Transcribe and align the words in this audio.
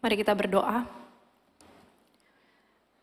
Mari 0.00 0.16
kita 0.16 0.32
berdoa. 0.32 0.88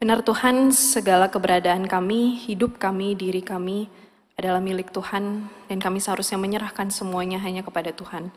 Benar 0.02 0.26
Tuhan, 0.26 0.74
segala 0.74 1.30
keberadaan 1.30 1.86
kami, 1.86 2.42
hidup 2.50 2.82
kami, 2.82 3.14
diri 3.14 3.46
kami 3.46 3.86
adalah 4.34 4.58
milik 4.58 4.90
Tuhan 4.90 5.46
dan 5.70 5.78
kami 5.78 6.02
seharusnya 6.02 6.42
menyerahkan 6.42 6.90
semuanya 6.90 7.38
hanya 7.42 7.62
kepada 7.62 7.94
Tuhan. 7.94 8.34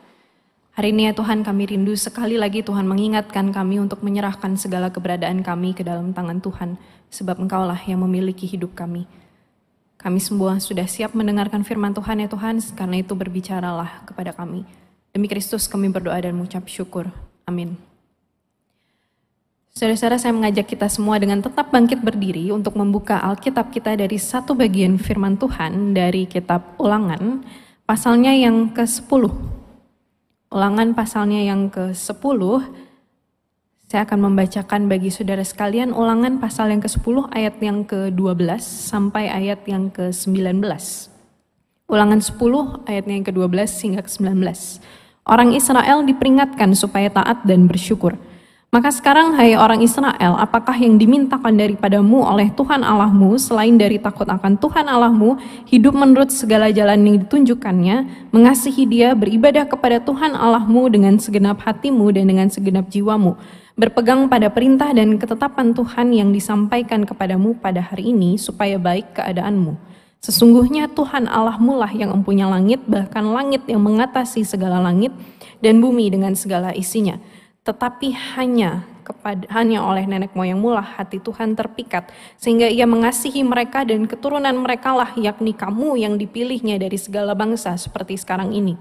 Hari 0.77 0.93
ini 0.93 1.09
ya 1.09 1.17
Tuhan 1.17 1.41
kami 1.41 1.73
rindu 1.73 1.96
sekali 1.96 2.37
lagi 2.37 2.61
Tuhan 2.61 2.85
mengingatkan 2.85 3.49
kami 3.49 3.81
untuk 3.81 4.04
menyerahkan 4.04 4.61
segala 4.61 4.92
keberadaan 4.92 5.40
kami 5.40 5.72
ke 5.72 5.81
dalam 5.81 6.13
tangan 6.13 6.45
Tuhan. 6.45 6.77
Sebab 7.08 7.40
Engkaulah 7.40 7.81
yang 7.88 8.04
memiliki 8.04 8.45
hidup 8.45 8.77
kami. 8.77 9.08
Kami 9.97 10.21
semua 10.21 10.61
sudah 10.61 10.85
siap 10.85 11.17
mendengarkan 11.17 11.65
firman 11.65 11.97
Tuhan 11.97 12.24
ya 12.24 12.29
Tuhan, 12.29 12.61
karena 12.77 12.97
itu 13.01 13.13
berbicaralah 13.17 14.04
kepada 14.04 14.37
kami. 14.37 14.69
Demi 15.13 15.29
Kristus 15.33 15.65
kami 15.65 15.88
berdoa 15.88 16.20
dan 16.20 16.37
mengucap 16.37 16.65
syukur. 16.69 17.09
Amin. 17.45 17.90
Saudara-saudara, 19.80 20.20
saya 20.20 20.37
mengajak 20.37 20.77
kita 20.77 20.93
semua 20.93 21.16
dengan 21.16 21.41
tetap 21.41 21.73
bangkit 21.73 22.05
berdiri 22.05 22.52
untuk 22.52 22.77
membuka 22.77 23.16
Alkitab 23.16 23.73
kita 23.73 23.97
dari 23.97 24.20
satu 24.20 24.53
bagian 24.53 25.01
firman 25.01 25.41
Tuhan 25.41 25.97
dari 25.97 26.29
kitab 26.29 26.77
Ulangan, 26.77 27.41
pasalnya 27.89 28.37
yang 28.37 28.77
ke-10. 28.77 29.33
Ulangan 30.53 30.93
pasalnya 30.93 31.41
yang 31.41 31.73
ke-10, 31.73 32.41
saya 33.89 34.05
akan 34.05 34.20
membacakan 34.20 34.84
bagi 34.84 35.09
saudara 35.09 35.41
sekalian 35.41 35.97
ulangan 35.97 36.37
pasal 36.37 36.69
yang 36.69 36.84
ke-10 36.84 37.33
ayat 37.33 37.56
yang 37.65 37.81
ke-12 37.89 38.61
sampai 38.61 39.33
ayat 39.33 39.65
yang 39.65 39.89
ke-19. 39.89 40.61
Ulangan 41.89 42.20
10 42.20 42.84
ayat 42.84 43.09
yang 43.09 43.25
ke-12 43.25 43.56
hingga 43.89 44.05
ke-19. 44.05 44.45
Orang 45.25 45.56
Israel 45.56 46.05
diperingatkan 46.05 46.77
supaya 46.77 47.09
taat 47.09 47.48
dan 47.48 47.65
bersyukur– 47.65 48.20
maka 48.70 48.95
sekarang 48.95 49.34
hai 49.34 49.59
orang 49.59 49.83
Israel, 49.83 50.38
apakah 50.38 50.78
yang 50.78 50.95
dimintakan 50.95 51.59
daripadamu 51.59 52.23
oleh 52.23 52.55
Tuhan 52.55 52.86
Allahmu 52.86 53.34
selain 53.34 53.75
dari 53.75 53.98
takut 53.98 54.31
akan 54.31 54.62
Tuhan 54.62 54.86
Allahmu, 54.86 55.42
hidup 55.67 55.91
menurut 55.91 56.31
segala 56.31 56.70
jalan 56.70 57.03
yang 57.03 57.19
ditunjukkannya, 57.27 58.30
mengasihi 58.30 58.86
dia, 58.86 59.19
beribadah 59.19 59.67
kepada 59.67 59.98
Tuhan 59.98 60.39
Allahmu 60.39 60.86
dengan 60.86 61.19
segenap 61.19 61.58
hatimu 61.67 62.14
dan 62.14 62.30
dengan 62.30 62.47
segenap 62.47 62.86
jiwamu, 62.86 63.34
berpegang 63.75 64.30
pada 64.30 64.47
perintah 64.55 64.95
dan 64.95 65.19
ketetapan 65.19 65.75
Tuhan 65.75 66.14
yang 66.14 66.30
disampaikan 66.30 67.02
kepadamu 67.02 67.58
pada 67.58 67.83
hari 67.83 68.14
ini 68.14 68.39
supaya 68.39 68.78
baik 68.78 69.19
keadaanmu. 69.19 69.75
Sesungguhnya 70.23 70.86
Tuhan 70.95 71.27
Allahmu 71.27 71.75
lah 71.75 71.91
yang 71.91 72.14
empunya 72.14 72.47
langit, 72.47 72.86
bahkan 72.86 73.34
langit 73.34 73.67
yang 73.67 73.83
mengatasi 73.83 74.47
segala 74.47 74.78
langit, 74.78 75.11
dan 75.58 75.83
bumi 75.83 76.06
dengan 76.06 76.39
segala 76.39 76.70
isinya 76.70 77.19
tetapi 77.61 78.16
hanya 78.36 78.89
kepada 79.05 79.44
hanya 79.53 79.84
oleh 79.84 80.06
nenek 80.08 80.33
moyangmu 80.33 80.72
lah 80.72 80.97
hati 80.97 81.20
Tuhan 81.20 81.58
terpikat 81.58 82.08
sehingga 82.41 82.70
ia 82.70 82.89
mengasihi 82.89 83.44
mereka 83.44 83.84
dan 83.84 84.06
keturunan 84.08 84.55
mereka 84.55 84.97
lah 84.97 85.12
yakni 85.19 85.52
kamu 85.52 86.00
yang 86.00 86.14
dipilihnya 86.17 86.80
dari 86.80 86.97
segala 86.97 87.36
bangsa 87.36 87.77
seperti 87.77 88.17
sekarang 88.17 88.55
ini. 88.56 88.78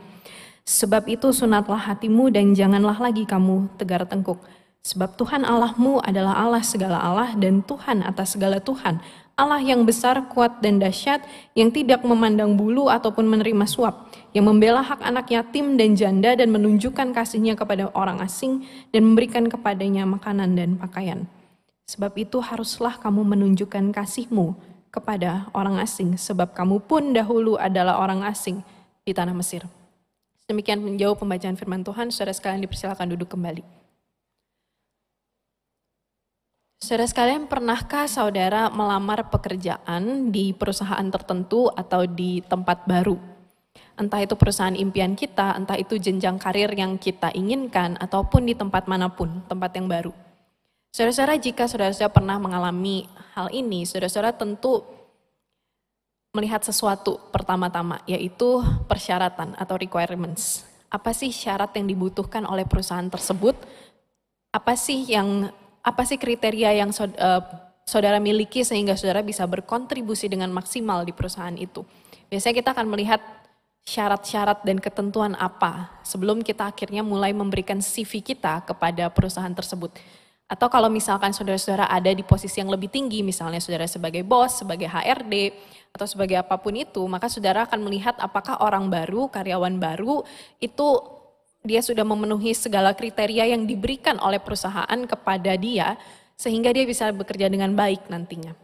Sebab 0.69 1.09
itu 1.09 1.33
sunatlah 1.33 1.81
hatimu 1.89 2.29
dan 2.29 2.53
janganlah 2.53 3.01
lagi 3.01 3.25
kamu 3.25 3.73
tegar 3.81 4.05
tengkuk. 4.05 4.37
Sebab 4.85 5.17
Tuhan 5.17 5.43
Allahmu 5.43 5.99
adalah 5.99 6.39
Allah 6.39 6.63
segala 6.63 7.01
Allah 7.03 7.35
dan 7.35 7.65
Tuhan 7.65 8.05
atas 8.05 8.37
segala 8.37 8.61
Tuhan. 8.63 9.01
Allah 9.39 9.63
yang 9.63 9.87
besar, 9.87 10.19
kuat, 10.27 10.59
dan 10.59 10.83
dahsyat, 10.83 11.23
yang 11.55 11.71
tidak 11.71 12.03
memandang 12.03 12.59
bulu 12.59 12.91
ataupun 12.91 13.23
menerima 13.23 13.63
suap, 13.63 14.11
yang 14.35 14.43
membela 14.51 14.83
hak 14.83 14.99
anak 14.99 15.31
yatim 15.31 15.79
dan 15.79 15.95
janda 15.95 16.35
dan 16.35 16.51
menunjukkan 16.51 17.15
kasihnya 17.15 17.55
kepada 17.55 17.87
orang 17.95 18.19
asing 18.19 18.67
dan 18.91 19.07
memberikan 19.07 19.47
kepadanya 19.47 20.03
makanan 20.03 20.59
dan 20.59 20.75
pakaian. 20.75 21.23
Sebab 21.87 22.11
itu 22.19 22.43
haruslah 22.43 22.99
kamu 22.99 23.23
menunjukkan 23.23 23.95
kasihmu 23.95 24.53
kepada 24.91 25.47
orang 25.55 25.79
asing, 25.79 26.19
sebab 26.19 26.51
kamu 26.51 26.83
pun 26.83 27.15
dahulu 27.15 27.55
adalah 27.55 27.97
orang 28.03 28.27
asing 28.27 28.59
di 29.07 29.15
tanah 29.15 29.33
Mesir. 29.33 29.63
Demikian 30.49 30.83
menjauh 30.83 31.15
pembacaan 31.15 31.55
firman 31.55 31.81
Tuhan, 31.85 32.11
saudara 32.11 32.35
sekalian 32.35 32.61
dipersilakan 32.65 33.15
duduk 33.15 33.31
kembali. 33.31 33.61
Saudara 36.79 37.11
sekalian, 37.11 37.43
pernahkah 37.51 38.07
saudara 38.07 38.71
melamar 38.71 39.27
pekerjaan 39.27 40.31
di 40.31 40.55
perusahaan 40.55 41.03
tertentu 41.11 41.67
atau 41.75 42.07
di 42.07 42.39
tempat 42.39 42.87
baru? 42.87 43.19
Entah 43.99 44.23
itu 44.23 44.39
perusahaan 44.39 44.71
impian 44.71 45.11
kita, 45.11 45.59
entah 45.59 45.75
itu 45.75 45.99
jenjang 45.99 46.39
karir 46.39 46.71
yang 46.71 46.95
kita 46.95 47.35
inginkan, 47.35 47.99
ataupun 47.99 48.47
di 48.47 48.55
tempat 48.55 48.87
mana 48.87 49.11
pun, 49.11 49.43
tempat 49.51 49.75
yang 49.75 49.91
baru. 49.91 50.15
Saudara-saudara, 50.95 51.35
jika 51.35 51.67
saudara-saudara 51.67 52.15
pernah 52.15 52.39
mengalami 52.39 53.11
hal 53.35 53.51
ini, 53.51 53.83
saudara-saudara 53.83 54.39
tentu 54.39 54.79
melihat 56.31 56.63
sesuatu 56.63 57.19
pertama-tama, 57.35 57.99
yaitu 58.07 58.63
persyaratan 58.87 59.51
atau 59.59 59.75
requirements. 59.75 60.63
Apa 60.87 61.11
sih 61.11 61.35
syarat 61.35 61.75
yang 61.75 61.91
dibutuhkan 61.91 62.47
oleh 62.47 62.63
perusahaan 62.63 63.11
tersebut? 63.11 63.59
Apa 64.55 64.79
sih 64.79 65.03
yang 65.11 65.51
apa 65.83 66.01
sih 66.03 66.19
kriteria 66.19 66.75
yang 66.75 66.91
eh, 66.93 67.41
saudara 67.87 68.21
miliki 68.21 68.61
sehingga 68.61 68.93
saudara 68.93 69.25
bisa 69.25 69.47
berkontribusi 69.49 70.29
dengan 70.29 70.53
maksimal 70.53 71.01
di 71.01 71.13
perusahaan 71.15 71.55
itu. 71.57 71.81
Biasanya 72.29 72.55
kita 72.61 72.69
akan 72.77 72.87
melihat 72.93 73.21
syarat-syarat 73.89 74.61
dan 74.61 74.77
ketentuan 74.77 75.33
apa 75.33 75.97
sebelum 76.05 76.45
kita 76.45 76.69
akhirnya 76.69 77.01
mulai 77.01 77.33
memberikan 77.33 77.81
CV 77.81 78.21
kita 78.21 78.61
kepada 78.61 79.09
perusahaan 79.09 79.49
tersebut. 79.49 79.97
Atau 80.49 80.65
kalau 80.69 80.89
misalkan 80.89 81.29
saudara-saudara 81.29 81.85
ada 81.89 82.09
di 82.09 82.25
posisi 82.25 82.57
yang 82.57 82.73
lebih 82.73 82.89
tinggi, 82.89 83.21
misalnya 83.21 83.61
saudara 83.61 83.85
sebagai 83.85 84.25
bos, 84.25 84.61
sebagai 84.61 84.89
HRD, 84.89 85.53
atau 85.93 86.05
sebagai 86.09 86.41
apa 86.41 86.57
pun 86.57 86.73
itu, 86.73 87.01
maka 87.05 87.29
saudara 87.29 87.65
akan 87.69 87.85
melihat 87.85 88.17
apakah 88.17 88.61
orang 88.61 88.89
baru, 88.89 89.29
karyawan 89.29 89.77
baru, 89.77 90.25
itu 90.57 91.18
dia 91.63 91.83
sudah 91.83 92.07
memenuhi 92.07 92.55
segala 92.55 92.95
kriteria 92.95 93.51
yang 93.51 93.67
diberikan 93.67 94.15
oleh 94.23 94.39
perusahaan 94.39 94.99
kepada 95.03 95.55
dia 95.59 95.99
sehingga 96.39 96.71
dia 96.71 96.87
bisa 96.87 97.11
bekerja 97.11 97.51
dengan 97.51 97.75
baik 97.75 98.07
nantinya. 98.07 98.55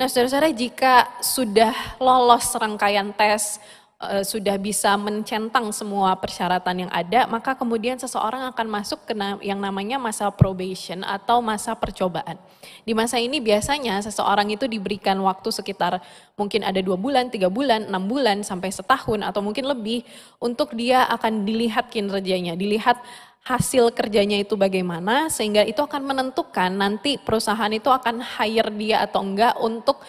Nah, 0.00 0.08
saudara-saudara, 0.10 0.50
jika 0.50 1.06
sudah 1.22 2.00
lolos 2.02 2.50
rangkaian 2.58 3.12
tes, 3.14 3.60
Eh, 4.02 4.26
sudah 4.26 4.58
bisa 4.58 4.98
mencentang 4.98 5.70
semua 5.70 6.10
persyaratan 6.18 6.74
yang 6.74 6.90
ada, 6.90 7.22
maka 7.30 7.54
kemudian 7.54 7.94
seseorang 7.94 8.50
akan 8.50 8.66
masuk 8.66 9.06
ke 9.06 9.14
yang 9.46 9.62
namanya 9.62 9.94
masa 9.94 10.26
probation 10.34 11.06
atau 11.06 11.38
masa 11.38 11.78
percobaan. 11.78 12.34
Di 12.82 12.98
masa 12.98 13.22
ini 13.22 13.38
biasanya 13.38 14.02
seseorang 14.02 14.50
itu 14.50 14.66
diberikan 14.66 15.14
waktu 15.22 15.54
sekitar 15.54 16.02
mungkin 16.34 16.66
ada 16.66 16.82
dua 16.82 16.98
bulan, 16.98 17.30
tiga 17.30 17.46
bulan, 17.46 17.86
enam 17.86 18.10
bulan, 18.10 18.42
sampai 18.42 18.74
setahun 18.74 19.22
atau 19.22 19.38
mungkin 19.38 19.70
lebih 19.70 20.02
untuk 20.42 20.74
dia 20.74 21.06
akan 21.06 21.46
dilihat 21.46 21.86
kinerjanya, 21.86 22.58
dilihat 22.58 22.98
hasil 23.46 23.94
kerjanya 23.94 24.42
itu 24.42 24.58
bagaimana 24.58 25.30
sehingga 25.30 25.62
itu 25.62 25.78
akan 25.78 26.02
menentukan 26.02 26.74
nanti 26.74 27.22
perusahaan 27.22 27.70
itu 27.70 27.86
akan 27.86 28.18
hire 28.18 28.70
dia 28.74 29.06
atau 29.06 29.22
enggak 29.22 29.54
untuk 29.62 30.02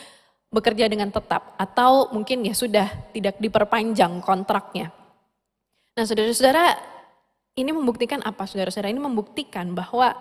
bekerja 0.54 0.86
dengan 0.86 1.10
tetap 1.10 1.58
atau 1.58 2.14
mungkin 2.14 2.46
ya 2.46 2.54
sudah 2.54 2.86
tidak 3.10 3.42
diperpanjang 3.42 4.22
kontraknya. 4.22 4.94
Nah, 5.98 6.06
saudara-saudara, 6.06 6.78
ini 7.58 7.74
membuktikan 7.74 8.22
apa? 8.22 8.46
Saudara-saudara, 8.46 8.94
ini 8.94 9.02
membuktikan 9.02 9.74
bahwa 9.74 10.14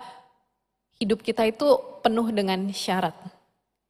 hidup 0.97 1.21
kita 1.21 1.45
itu 1.45 1.77
penuh 2.01 2.29
dengan 2.33 2.65
syarat. 2.73 3.13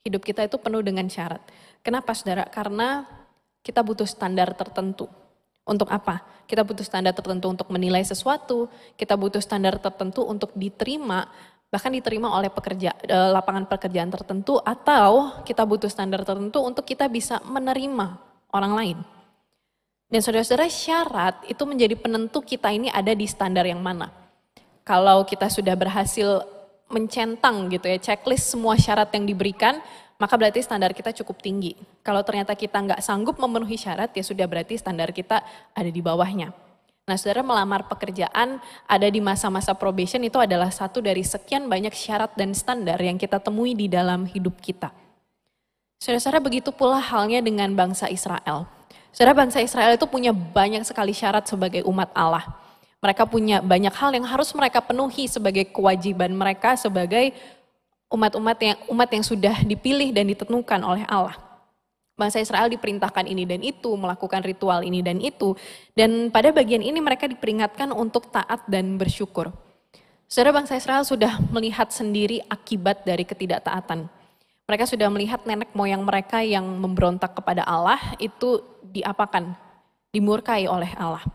Hidup 0.04 0.24
kita 0.24 0.44
itu 0.44 0.60
penuh 0.60 0.84
dengan 0.84 1.08
syarat. 1.08 1.40
Kenapa, 1.80 2.12
saudara? 2.12 2.44
Karena 2.48 3.08
kita 3.64 3.80
butuh 3.80 4.08
standar 4.08 4.52
tertentu. 4.56 5.08
Untuk 5.64 5.88
apa? 5.88 6.24
Kita 6.44 6.68
butuh 6.68 6.84
standar 6.84 7.16
tertentu 7.16 7.48
untuk 7.48 7.72
menilai 7.72 8.04
sesuatu, 8.04 8.68
kita 9.00 9.16
butuh 9.16 9.40
standar 9.40 9.80
tertentu 9.80 10.28
untuk 10.28 10.52
diterima 10.60 11.32
bahkan 11.74 11.90
diterima 11.90 12.30
oleh 12.30 12.54
pekerja 12.54 12.94
eh, 13.02 13.30
lapangan 13.34 13.66
pekerjaan 13.66 14.14
tertentu 14.14 14.62
atau 14.62 15.42
kita 15.42 15.66
butuh 15.66 15.90
standar 15.90 16.22
tertentu 16.22 16.62
untuk 16.62 16.86
kita 16.86 17.10
bisa 17.10 17.42
menerima 17.42 18.22
orang 18.54 18.74
lain. 18.78 18.98
Dan 20.06 20.22
saudara-saudara 20.22 20.70
syarat 20.70 21.42
itu 21.50 21.66
menjadi 21.66 21.98
penentu 21.98 22.46
kita 22.46 22.70
ini 22.70 22.94
ada 22.94 23.18
di 23.18 23.26
standar 23.26 23.66
yang 23.66 23.82
mana. 23.82 24.14
Kalau 24.86 25.26
kita 25.26 25.50
sudah 25.50 25.74
berhasil 25.74 26.46
mencentang 26.94 27.74
gitu 27.74 27.90
ya 27.90 27.98
checklist 27.98 28.54
semua 28.54 28.78
syarat 28.78 29.10
yang 29.18 29.26
diberikan, 29.26 29.82
maka 30.22 30.38
berarti 30.38 30.62
standar 30.62 30.94
kita 30.94 31.10
cukup 31.18 31.42
tinggi. 31.42 31.74
Kalau 32.06 32.22
ternyata 32.22 32.54
kita 32.54 32.78
nggak 32.78 33.02
sanggup 33.02 33.42
memenuhi 33.42 33.74
syarat, 33.74 34.14
ya 34.14 34.22
sudah 34.22 34.46
berarti 34.46 34.78
standar 34.78 35.10
kita 35.10 35.42
ada 35.74 35.90
di 35.90 36.02
bawahnya. 36.06 36.54
Nah, 37.04 37.20
saudara 37.20 37.44
melamar 37.44 37.84
pekerjaan 37.92 38.64
ada 38.88 39.08
di 39.12 39.20
masa-masa 39.20 39.76
probation 39.76 40.24
itu 40.24 40.40
adalah 40.40 40.72
satu 40.72 41.04
dari 41.04 41.20
sekian 41.20 41.68
banyak 41.68 41.92
syarat 41.92 42.32
dan 42.40 42.56
standar 42.56 42.96
yang 42.96 43.20
kita 43.20 43.44
temui 43.44 43.76
di 43.76 43.92
dalam 43.92 44.24
hidup 44.24 44.56
kita. 44.64 44.88
Saudara-saudara 46.00 46.40
begitu 46.40 46.72
pula 46.72 47.04
halnya 47.04 47.44
dengan 47.44 47.76
bangsa 47.76 48.08
Israel. 48.08 48.72
Saudara 49.12 49.36
bangsa 49.36 49.60
Israel 49.60 50.00
itu 50.00 50.08
punya 50.08 50.32
banyak 50.32 50.88
sekali 50.88 51.12
syarat 51.12 51.44
sebagai 51.44 51.84
umat 51.84 52.08
Allah. 52.16 52.48
Mereka 53.04 53.28
punya 53.28 53.60
banyak 53.60 53.92
hal 53.92 54.16
yang 54.16 54.24
harus 54.24 54.56
mereka 54.56 54.80
penuhi 54.80 55.28
sebagai 55.28 55.68
kewajiban 55.76 56.32
mereka 56.32 56.80
sebagai 56.80 57.36
umat-umat 58.08 58.58
yang 58.64 58.78
umat 58.88 59.10
yang 59.12 59.28
sudah 59.28 59.60
dipilih 59.68 60.16
dan 60.16 60.32
ditentukan 60.32 60.80
oleh 60.80 61.04
Allah. 61.12 61.36
Bangsa 62.14 62.38
Israel 62.38 62.70
diperintahkan 62.70 63.26
ini 63.26 63.42
dan 63.50 63.66
itu, 63.66 63.90
melakukan 63.98 64.46
ritual 64.46 64.86
ini 64.86 65.02
dan 65.02 65.18
itu. 65.18 65.58
Dan 65.98 66.30
pada 66.30 66.54
bagian 66.54 66.86
ini 66.86 67.02
mereka 67.02 67.26
diperingatkan 67.26 67.90
untuk 67.90 68.30
taat 68.30 68.62
dan 68.70 69.02
bersyukur. 69.02 69.50
Saudara 70.30 70.62
bangsa 70.62 70.78
Israel 70.78 71.02
sudah 71.06 71.42
melihat 71.50 71.90
sendiri 71.90 72.42
akibat 72.46 73.02
dari 73.02 73.26
ketidaktaatan. 73.26 74.06
Mereka 74.70 74.86
sudah 74.86 75.10
melihat 75.10 75.42
nenek 75.46 75.74
moyang 75.74 76.06
mereka 76.06 76.42
yang 76.46 76.64
memberontak 76.64 77.34
kepada 77.34 77.66
Allah 77.66 78.00
itu 78.22 78.62
diapakan? 78.82 79.58
Dimurkai 80.14 80.70
oleh 80.70 80.94
Allah. 80.94 81.26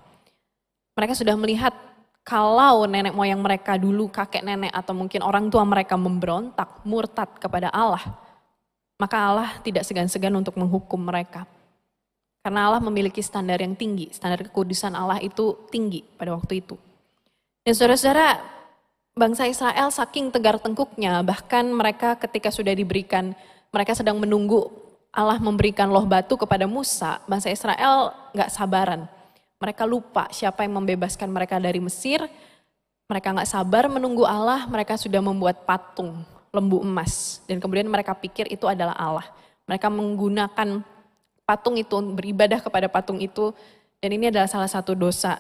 Mereka 0.95 1.15
sudah 1.19 1.35
melihat 1.35 1.75
kalau 2.23 2.87
nenek 2.87 3.15
moyang 3.15 3.43
mereka 3.43 3.75
dulu 3.75 4.11
kakek 4.11 4.47
nenek 4.47 4.71
atau 4.71 4.95
mungkin 4.95 5.27
orang 5.27 5.51
tua 5.51 5.67
mereka 5.67 5.99
memberontak, 5.99 6.83
murtad 6.87 7.35
kepada 7.39 7.71
Allah, 7.75 8.03
maka 8.99 9.17
Allah 9.17 9.51
tidak 9.65 9.87
segan-segan 9.87 10.35
untuk 10.35 10.59
menghukum 10.59 10.99
mereka. 10.99 11.47
Karena 12.43 12.71
Allah 12.71 12.83
memiliki 12.83 13.23
standar 13.23 13.63
yang 13.63 13.79
tinggi, 13.79 14.11
standar 14.11 14.43
kekudusan 14.45 14.95
Allah 14.95 15.23
itu 15.23 15.55
tinggi 15.73 16.03
pada 16.19 16.35
waktu 16.35 16.61
itu. 16.61 16.77
Dan 17.63 17.73
saudara-saudara, 17.75 18.43
bangsa 19.15 19.47
Israel 19.47 19.89
saking 19.95 20.35
tegar 20.35 20.59
tengkuknya, 20.59 21.23
bahkan 21.23 21.67
mereka 21.71 22.19
ketika 22.19 22.51
sudah 22.51 22.73
diberikan, 22.73 23.35
mereka 23.71 23.95
sedang 23.95 24.19
menunggu 24.19 24.71
Allah 25.15 25.41
memberikan 25.41 25.89
loh 25.89 26.05
batu 26.05 26.37
kepada 26.37 26.67
Musa, 26.69 27.21
bangsa 27.25 27.49
Israel 27.53 28.13
nggak 28.33 28.51
sabaran 28.53 29.09
mereka 29.59 29.83
lupa 29.83 30.31
siapa 30.31 30.63
yang 30.63 30.79
membebaskan 30.79 31.27
mereka 31.29 31.59
dari 31.59 31.83
Mesir. 31.83 32.23
Mereka 33.11 33.35
nggak 33.35 33.51
sabar 33.51 33.91
menunggu 33.91 34.23
Allah, 34.23 34.69
mereka 34.71 34.95
sudah 34.95 35.19
membuat 35.19 35.67
patung 35.67 36.23
lembu 36.53 36.81
emas. 36.83 37.45
Dan 37.45 37.59
kemudian 37.59 37.89
mereka 37.89 38.17
pikir 38.17 38.49
itu 38.49 38.65
adalah 38.65 38.97
Allah. 38.97 39.27
Mereka 39.69 39.89
menggunakan 39.93 40.81
patung 41.45 41.77
itu, 41.77 41.97
beribadah 42.15 42.61
kepada 42.61 42.89
patung 42.89 43.21
itu. 43.21 43.53
Dan 43.99 44.15
ini 44.15 44.31
adalah 44.31 44.47
salah 44.47 44.71
satu 44.71 44.95
dosa 44.95 45.37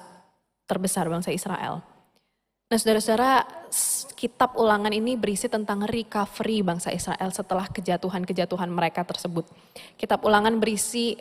terbesar 0.69 1.09
bangsa 1.09 1.33
Israel. 1.33 1.81
Nah 2.69 2.77
saudara-saudara, 2.77 3.49
kitab 4.13 4.53
ulangan 4.61 4.93
ini 4.93 5.17
berisi 5.17 5.49
tentang 5.49 5.89
recovery 5.89 6.61
bangsa 6.61 6.93
Israel 6.93 7.33
setelah 7.33 7.65
kejatuhan-kejatuhan 7.73 8.69
mereka 8.69 9.09
tersebut. 9.09 9.49
Kitab 9.97 10.21
ulangan 10.21 10.61
berisi 10.61 11.17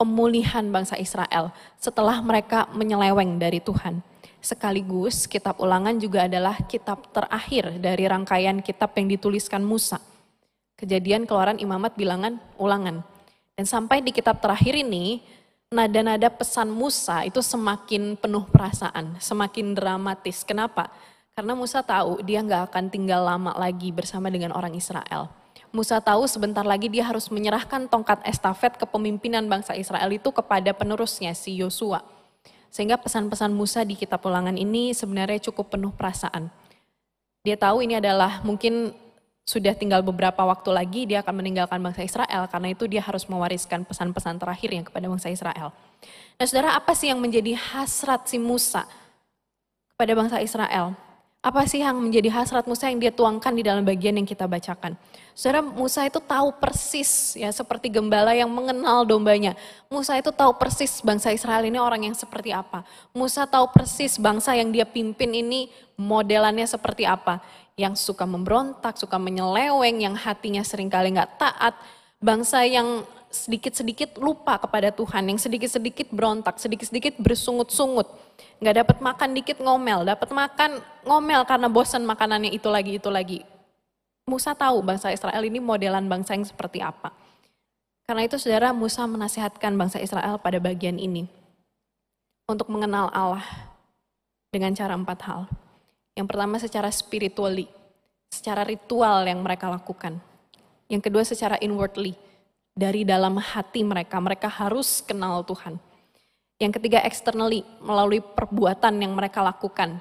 pemulihan 0.00 0.64
bangsa 0.72 0.96
Israel 0.96 1.52
setelah 1.76 2.24
mereka 2.24 2.72
menyeleweng 2.72 3.36
dari 3.36 3.60
Tuhan. 3.60 4.00
Sekaligus 4.38 5.26
kitab 5.26 5.58
ulangan 5.58 5.98
juga 5.98 6.30
adalah 6.30 6.54
kitab 6.70 7.10
terakhir 7.10 7.82
dari 7.82 8.06
rangkaian 8.06 8.62
kitab 8.62 8.94
yang 8.94 9.10
dituliskan 9.10 9.66
Musa. 9.66 9.98
Kejadian 10.78 11.26
keluaran 11.26 11.58
imamat 11.58 11.98
bilangan 11.98 12.38
ulangan. 12.54 13.02
Dan 13.58 13.66
sampai 13.66 13.98
di 13.98 14.14
kitab 14.14 14.38
terakhir 14.38 14.78
ini, 14.78 15.18
nada-nada 15.74 16.30
pesan 16.30 16.70
Musa 16.70 17.26
itu 17.26 17.42
semakin 17.42 18.14
penuh 18.14 18.46
perasaan, 18.46 19.18
semakin 19.18 19.74
dramatis. 19.74 20.46
Kenapa? 20.46 20.86
Karena 21.34 21.58
Musa 21.58 21.82
tahu 21.82 22.22
dia 22.22 22.38
nggak 22.38 22.70
akan 22.70 22.94
tinggal 22.94 23.26
lama 23.26 23.54
lagi 23.58 23.90
bersama 23.90 24.30
dengan 24.30 24.54
orang 24.54 24.74
Israel. 24.78 25.34
Musa 25.68 26.00
tahu 26.00 26.24
sebentar 26.24 26.64
lagi 26.64 26.88
dia 26.88 27.04
harus 27.04 27.28
menyerahkan 27.28 27.90
tongkat 27.92 28.24
estafet 28.24 28.80
kepemimpinan 28.80 29.44
bangsa 29.50 29.76
Israel 29.76 30.08
itu 30.08 30.32
kepada 30.32 30.72
penerusnya 30.72 31.36
si 31.36 31.58
Yosua. 31.60 32.17
Sehingga 32.68 33.00
pesan-pesan 33.00 33.52
Musa 33.52 33.82
di 33.82 33.96
kitab 33.96 34.22
ulangan 34.24 34.54
ini 34.54 34.92
sebenarnya 34.92 35.40
cukup 35.50 35.74
penuh 35.74 35.92
perasaan. 35.92 36.52
Dia 37.42 37.56
tahu 37.56 37.82
ini 37.82 37.96
adalah 37.96 38.44
mungkin 38.44 38.92
sudah 39.48 39.72
tinggal 39.72 40.04
beberapa 40.04 40.44
waktu 40.44 40.68
lagi 40.68 41.00
dia 41.08 41.24
akan 41.24 41.40
meninggalkan 41.40 41.80
bangsa 41.80 42.04
Israel 42.04 42.44
karena 42.52 42.68
itu 42.76 42.84
dia 42.84 43.00
harus 43.00 43.24
mewariskan 43.24 43.80
pesan-pesan 43.88 44.36
terakhirnya 44.36 44.84
kepada 44.84 45.08
bangsa 45.08 45.32
Israel. 45.32 45.72
Nah 46.36 46.44
saudara 46.44 46.76
apa 46.76 46.92
sih 46.92 47.08
yang 47.08 47.16
menjadi 47.16 47.56
hasrat 47.56 48.28
si 48.28 48.36
Musa 48.36 48.84
kepada 49.96 50.12
bangsa 50.12 50.44
Israel? 50.44 50.92
Apa 51.48 51.64
sih 51.64 51.80
yang 51.80 51.96
menjadi 51.96 52.28
hasrat 52.28 52.68
Musa 52.68 52.92
yang 52.92 53.00
dia 53.00 53.08
tuangkan 53.08 53.56
di 53.56 53.64
dalam 53.64 53.80
bagian 53.80 54.20
yang 54.20 54.28
kita 54.28 54.44
bacakan? 54.44 54.92
Saudara 55.32 55.64
Musa 55.64 56.04
itu 56.04 56.20
tahu 56.20 56.52
persis 56.60 57.40
ya 57.40 57.48
seperti 57.48 57.88
gembala 57.88 58.36
yang 58.36 58.52
mengenal 58.52 59.08
dombanya. 59.08 59.56
Musa 59.88 60.12
itu 60.20 60.28
tahu 60.28 60.52
persis 60.60 61.00
bangsa 61.00 61.32
Israel 61.32 61.64
ini 61.64 61.80
orang 61.80 62.04
yang 62.04 62.12
seperti 62.12 62.52
apa. 62.52 62.84
Musa 63.16 63.48
tahu 63.48 63.72
persis 63.72 64.20
bangsa 64.20 64.52
yang 64.60 64.68
dia 64.68 64.84
pimpin 64.84 65.32
ini 65.32 65.72
modelannya 65.96 66.68
seperti 66.68 67.08
apa. 67.08 67.40
Yang 67.80 68.04
suka 68.04 68.28
memberontak, 68.28 69.00
suka 69.00 69.16
menyeleweng, 69.16 70.04
yang 70.04 70.12
hatinya 70.20 70.60
sering 70.60 70.92
kali 70.92 71.16
nggak 71.16 71.40
taat. 71.40 71.72
Bangsa 72.20 72.60
yang 72.68 73.08
sedikit-sedikit 73.28 74.16
lupa 74.18 74.56
kepada 74.56 74.88
Tuhan, 74.92 75.28
yang 75.28 75.36
sedikit-sedikit 75.36 76.08
berontak, 76.12 76.56
sedikit-sedikit 76.56 77.20
bersungut-sungut. 77.20 78.08
Nggak 78.58 78.76
dapat 78.84 78.96
makan 79.04 79.30
dikit 79.36 79.58
ngomel, 79.60 80.08
dapat 80.08 80.28
makan 80.32 80.80
ngomel 81.04 81.44
karena 81.44 81.68
bosan 81.68 82.02
makanannya 82.08 82.50
itu 82.50 82.68
lagi, 82.72 82.96
itu 82.96 83.10
lagi. 83.12 83.40
Musa 84.28 84.52
tahu 84.52 84.84
bangsa 84.84 85.08
Israel 85.08 85.40
ini 85.40 85.56
modelan 85.56 86.04
bangsa 86.04 86.36
yang 86.36 86.44
seperti 86.44 86.84
apa. 86.84 87.12
Karena 88.08 88.24
itu 88.24 88.36
saudara 88.40 88.72
Musa 88.72 89.04
menasihatkan 89.04 89.72
bangsa 89.76 90.00
Israel 90.00 90.40
pada 90.40 90.56
bagian 90.60 90.96
ini. 91.00 91.28
Untuk 92.48 92.72
mengenal 92.72 93.12
Allah 93.12 93.44
dengan 94.48 94.72
cara 94.72 94.96
empat 94.96 95.20
hal. 95.28 95.44
Yang 96.16 96.26
pertama 96.32 96.56
secara 96.56 96.88
spiritually, 96.88 97.68
secara 98.32 98.64
ritual 98.64 99.28
yang 99.28 99.44
mereka 99.44 99.68
lakukan. 99.68 100.16
Yang 100.88 101.02
kedua 101.08 101.22
secara 101.24 101.60
inwardly, 101.60 102.16
dari 102.78 103.02
dalam 103.02 103.42
hati 103.42 103.82
mereka. 103.82 104.22
Mereka 104.22 104.46
harus 104.46 105.02
kenal 105.02 105.42
Tuhan. 105.42 105.82
Yang 106.62 106.78
ketiga 106.78 107.02
externally, 107.02 107.66
melalui 107.82 108.22
perbuatan 108.22 109.02
yang 109.02 109.18
mereka 109.18 109.42
lakukan. 109.42 109.98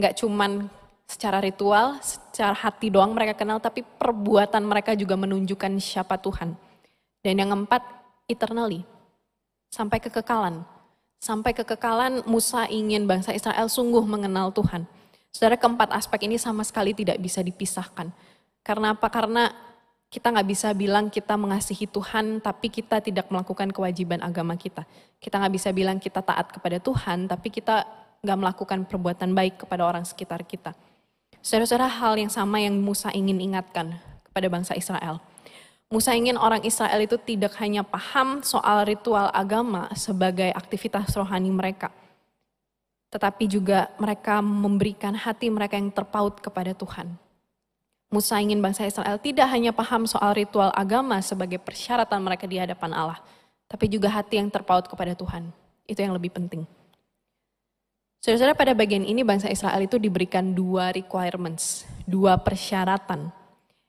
Enggak 0.00 0.16
cuman 0.24 0.72
secara 1.04 1.44
ritual, 1.44 2.00
secara 2.00 2.56
hati 2.56 2.88
doang 2.88 3.12
mereka 3.12 3.36
kenal, 3.36 3.60
tapi 3.60 3.84
perbuatan 3.84 4.64
mereka 4.64 4.96
juga 4.96 5.20
menunjukkan 5.20 5.76
siapa 5.76 6.16
Tuhan. 6.16 6.56
Dan 7.20 7.40
yang 7.40 7.52
keempat, 7.52 7.84
eternally, 8.28 8.84
sampai 9.68 10.00
kekekalan. 10.00 10.64
Sampai 11.24 11.56
kekekalan 11.56 12.20
Musa 12.28 12.68
ingin 12.68 13.08
bangsa 13.08 13.32
Israel 13.32 13.68
sungguh 13.72 14.04
mengenal 14.04 14.52
Tuhan. 14.52 14.84
Saudara 15.32 15.56
keempat 15.56 15.88
aspek 15.96 16.28
ini 16.28 16.36
sama 16.36 16.68
sekali 16.68 16.92
tidak 16.92 17.16
bisa 17.16 17.40
dipisahkan. 17.40 18.12
Karena 18.60 18.92
apa? 18.92 19.08
Karena 19.08 19.48
kita 20.14 20.30
nggak 20.30 20.46
bisa 20.46 20.70
bilang 20.70 21.10
kita 21.10 21.34
mengasihi 21.34 21.90
Tuhan, 21.90 22.38
tapi 22.38 22.70
kita 22.70 23.02
tidak 23.02 23.26
melakukan 23.34 23.74
kewajiban 23.74 24.22
agama 24.22 24.54
kita. 24.54 24.86
Kita 25.18 25.42
nggak 25.42 25.54
bisa 25.58 25.74
bilang 25.74 25.98
kita 25.98 26.22
taat 26.22 26.54
kepada 26.54 26.78
Tuhan, 26.78 27.26
tapi 27.26 27.50
kita 27.50 27.82
nggak 28.22 28.38
melakukan 28.38 28.86
perbuatan 28.86 29.34
baik 29.34 29.66
kepada 29.66 29.82
orang 29.82 30.06
sekitar 30.06 30.46
kita. 30.46 30.70
Saudara-saudara 31.42 31.90
hal 31.90 32.14
yang 32.14 32.30
sama 32.30 32.62
yang 32.62 32.78
Musa 32.78 33.10
ingin 33.10 33.42
ingatkan 33.42 33.98
kepada 34.30 34.46
bangsa 34.46 34.78
Israel. 34.78 35.18
Musa 35.90 36.14
ingin 36.14 36.38
orang 36.38 36.62
Israel 36.62 37.02
itu 37.02 37.18
tidak 37.18 37.58
hanya 37.58 37.82
paham 37.82 38.38
soal 38.46 38.86
ritual 38.86 39.34
agama 39.34 39.90
sebagai 39.98 40.54
aktivitas 40.54 41.10
rohani 41.18 41.50
mereka, 41.50 41.90
tetapi 43.10 43.50
juga 43.50 43.90
mereka 43.98 44.38
memberikan 44.38 45.18
hati 45.18 45.50
mereka 45.50 45.74
yang 45.74 45.90
terpaut 45.90 46.38
kepada 46.38 46.70
Tuhan. 46.70 47.23
Musa 48.14 48.38
ingin 48.38 48.62
bangsa 48.62 48.86
Israel 48.86 49.18
tidak 49.18 49.50
hanya 49.50 49.74
paham 49.74 50.06
soal 50.06 50.38
ritual 50.38 50.70
agama 50.70 51.18
sebagai 51.18 51.58
persyaratan 51.58 52.22
mereka 52.22 52.46
di 52.46 52.62
hadapan 52.62 52.94
Allah, 52.94 53.18
tapi 53.66 53.90
juga 53.90 54.06
hati 54.06 54.38
yang 54.38 54.46
terpaut 54.54 54.86
kepada 54.86 55.18
Tuhan. 55.18 55.50
Itu 55.82 55.98
yang 55.98 56.14
lebih 56.14 56.30
penting. 56.30 56.62
Saudara-saudara 58.22 58.54
pada 58.54 58.72
bagian 58.72 59.02
ini 59.02 59.26
bangsa 59.26 59.50
Israel 59.50 59.82
itu 59.82 59.98
diberikan 59.98 60.54
dua 60.54 60.94
requirements, 60.94 61.82
dua 62.06 62.38
persyaratan. 62.38 63.34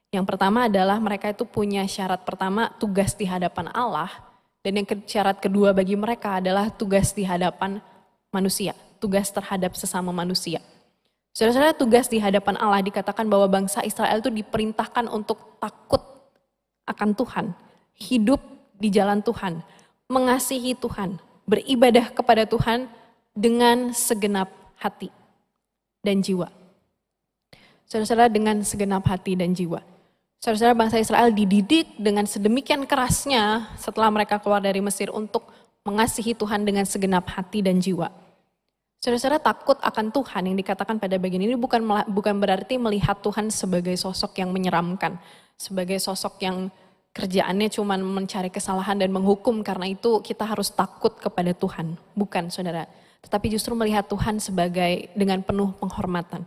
Yang 0.09 0.25
pertama 0.25 0.65
adalah 0.65 0.97
mereka 0.97 1.29
itu 1.29 1.45
punya 1.45 1.85
syarat 1.85 2.25
pertama 2.25 2.73
tugas 2.81 3.13
di 3.13 3.29
hadapan 3.29 3.69
Allah, 3.77 4.09
dan 4.65 4.81
yang 4.81 4.89
syarat 5.05 5.37
kedua 5.37 5.69
bagi 5.69 5.93
mereka 5.93 6.41
adalah 6.41 6.73
tugas 6.73 7.13
di 7.13 7.21
hadapan 7.29 7.77
manusia, 8.33 8.73
tugas 8.97 9.29
terhadap 9.29 9.77
sesama 9.77 10.09
manusia. 10.09 10.65
Saudara-saudara 11.35 11.75
tugas 11.75 12.07
di 12.07 12.15
hadapan 12.23 12.55
Allah 12.55 12.79
dikatakan 12.79 13.27
bahwa 13.27 13.51
bangsa 13.51 13.83
Israel 13.83 14.23
itu 14.23 14.31
diperintahkan 14.31 15.11
untuk 15.11 15.59
takut 15.59 15.99
akan 16.87 17.11
Tuhan, 17.11 17.51
hidup 17.99 18.39
di 18.79 18.87
jalan 18.87 19.19
Tuhan, 19.19 19.59
mengasihi 20.07 20.79
Tuhan, 20.79 21.19
beribadah 21.43 22.15
kepada 22.15 22.47
Tuhan 22.47 22.87
dengan 23.35 23.91
segenap 23.91 24.47
hati 24.79 25.11
dan 26.07 26.23
jiwa. 26.23 26.47
Saudara-saudara 27.83 28.31
dengan 28.31 28.63
segenap 28.63 29.03
hati 29.03 29.35
dan 29.35 29.51
jiwa. 29.51 29.83
Saudara-saudara 30.39 30.87
bangsa 30.87 31.03
Israel 31.03 31.35
dididik 31.35 31.99
dengan 31.99 32.23
sedemikian 32.23 32.87
kerasnya 32.87 33.75
setelah 33.75 34.07
mereka 34.07 34.39
keluar 34.39 34.63
dari 34.63 34.79
Mesir 34.79 35.11
untuk 35.11 35.51
mengasihi 35.83 36.31
Tuhan 36.31 36.63
dengan 36.63 36.87
segenap 36.87 37.27
hati 37.27 37.59
dan 37.59 37.83
jiwa. 37.83 38.23
Saudara-saudara 39.05 39.37
takut 39.37 39.77
akan 39.85 40.09
Tuhan 40.09 40.49
yang 40.49 40.57
dikatakan 40.57 40.97
pada 40.97 41.21
bagian 41.21 41.45
ini 41.45 41.53
bukan 41.53 41.85
bukan 42.09 42.41
berarti 42.41 42.81
melihat 42.81 43.21
Tuhan 43.21 43.53
sebagai 43.53 43.93
sosok 44.01 44.41
yang 44.41 44.49
menyeramkan, 44.49 45.21
sebagai 45.61 46.01
sosok 46.01 46.41
yang 46.41 46.73
kerjaannya 47.13 47.69
cuma 47.69 48.01
mencari 48.01 48.49
kesalahan 48.49 48.97
dan 48.97 49.13
menghukum 49.13 49.61
karena 49.61 49.93
itu 49.93 50.25
kita 50.25 50.41
harus 50.41 50.73
takut 50.73 51.13
kepada 51.21 51.53
Tuhan. 51.53 51.93
Bukan 52.17 52.49
saudara. 52.49 52.89
Tetapi 53.21 53.45
justru 53.53 53.77
melihat 53.77 54.09
Tuhan 54.09 54.41
sebagai 54.41 55.13
dengan 55.13 55.45
penuh 55.45 55.77
penghormatan. 55.77 56.41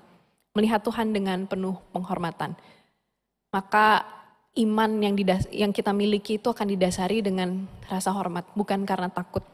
Melihat 0.58 0.82
Tuhan 0.82 1.14
dengan 1.14 1.46
penuh 1.46 1.78
penghormatan. 1.94 2.58
Maka 3.54 4.02
iman 4.58 4.98
yang, 4.98 5.14
didas 5.14 5.46
yang 5.54 5.70
kita 5.70 5.94
miliki 5.94 6.42
itu 6.42 6.50
akan 6.50 6.74
didasari 6.74 7.22
dengan 7.22 7.70
rasa 7.86 8.10
hormat. 8.10 8.50
Bukan 8.58 8.82
karena 8.82 9.06
takut. 9.06 9.46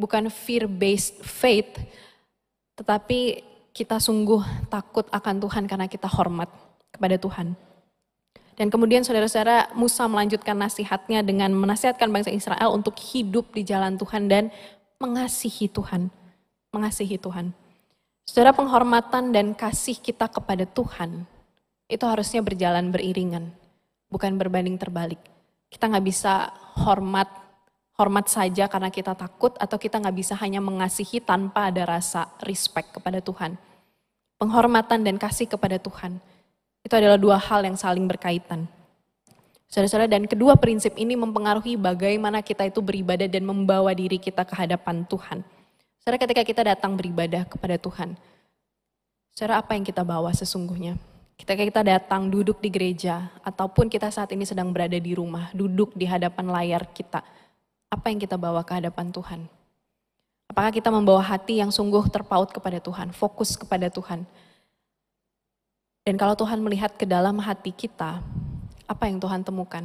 Bukan 0.00 0.32
fear-based 0.32 1.20
faith. 1.20 1.84
Tetapi 2.76 3.42
kita 3.72 4.00
sungguh 4.00 4.68
takut 4.72 5.04
akan 5.12 5.36
Tuhan 5.40 5.64
karena 5.68 5.88
kita 5.88 6.08
hormat 6.08 6.48
kepada 6.92 7.16
Tuhan. 7.20 7.56
Dan 8.56 8.72
kemudian 8.72 9.04
saudara-saudara 9.04 9.76
Musa 9.76 10.08
melanjutkan 10.08 10.56
nasihatnya 10.56 11.20
dengan 11.20 11.52
menasihatkan 11.52 12.08
bangsa 12.08 12.32
Israel 12.32 12.72
untuk 12.72 12.96
hidup 12.96 13.52
di 13.52 13.68
jalan 13.68 14.00
Tuhan 14.00 14.32
dan 14.32 14.48
mengasihi 14.96 15.68
Tuhan. 15.68 16.08
Mengasihi 16.72 17.20
Tuhan. 17.20 17.52
Saudara 18.24 18.56
penghormatan 18.56 19.30
dan 19.30 19.52
kasih 19.52 20.00
kita 20.00 20.26
kepada 20.32 20.64
Tuhan 20.64 21.28
itu 21.86 22.02
harusnya 22.02 22.42
berjalan 22.42 22.90
beriringan, 22.90 23.54
bukan 24.10 24.34
berbanding 24.34 24.74
terbalik. 24.80 25.20
Kita 25.70 25.86
nggak 25.86 26.06
bisa 26.06 26.50
hormat 26.80 27.28
hormat 27.96 28.28
saja 28.28 28.68
karena 28.68 28.92
kita 28.92 29.16
takut 29.16 29.56
atau 29.56 29.76
kita 29.80 29.96
nggak 29.96 30.16
bisa 30.16 30.36
hanya 30.36 30.60
mengasihi 30.60 31.18
tanpa 31.24 31.72
ada 31.72 31.88
rasa 31.88 32.28
respect 32.44 32.92
kepada 32.92 33.24
Tuhan. 33.24 33.56
Penghormatan 34.36 35.00
dan 35.00 35.16
kasih 35.16 35.48
kepada 35.48 35.80
Tuhan 35.80 36.20
itu 36.84 36.94
adalah 36.94 37.16
dua 37.16 37.40
hal 37.40 37.64
yang 37.64 37.74
saling 37.74 38.04
berkaitan. 38.04 38.68
Saudara-saudara, 39.66 40.06
dan 40.06 40.30
kedua 40.30 40.54
prinsip 40.54 40.94
ini 40.94 41.18
mempengaruhi 41.18 41.74
bagaimana 41.74 42.38
kita 42.38 42.70
itu 42.70 42.78
beribadah 42.78 43.26
dan 43.26 43.42
membawa 43.42 43.90
diri 43.90 44.22
kita 44.22 44.46
ke 44.46 44.54
hadapan 44.54 45.02
Tuhan. 45.02 45.42
Saudara, 45.98 46.22
ketika 46.22 46.42
kita 46.46 46.62
datang 46.62 46.94
beribadah 46.94 47.42
kepada 47.50 47.74
Tuhan, 47.74 48.14
saudara 49.34 49.58
apa 49.58 49.74
yang 49.74 49.82
kita 49.82 50.06
bawa 50.06 50.30
sesungguhnya? 50.30 50.94
Ketika 51.34 51.66
kita 51.66 51.82
datang 51.82 52.30
duduk 52.30 52.62
di 52.62 52.70
gereja, 52.70 53.26
ataupun 53.42 53.90
kita 53.90 54.08
saat 54.14 54.30
ini 54.30 54.46
sedang 54.46 54.70
berada 54.70 54.96
di 54.96 55.12
rumah, 55.18 55.50
duduk 55.50 55.92
di 55.98 56.06
hadapan 56.06 56.46
layar 56.46 56.86
kita, 56.94 57.26
apa 57.90 58.10
yang 58.10 58.18
kita 58.18 58.34
bawa 58.34 58.66
ke 58.66 58.76
hadapan 58.76 59.10
Tuhan? 59.14 59.40
Apakah 60.46 60.70
kita 60.70 60.88
membawa 60.94 61.22
hati 61.22 61.58
yang 61.58 61.74
sungguh 61.74 62.06
terpaut 62.10 62.50
kepada 62.50 62.78
Tuhan, 62.78 63.10
fokus 63.10 63.58
kepada 63.58 63.90
Tuhan? 63.90 64.22
Dan 66.06 66.14
kalau 66.14 66.38
Tuhan 66.38 66.62
melihat 66.62 66.94
ke 66.94 67.02
dalam 67.02 67.42
hati 67.42 67.74
kita, 67.74 68.22
apa 68.86 69.04
yang 69.10 69.18
Tuhan 69.18 69.42
temukan? 69.42 69.82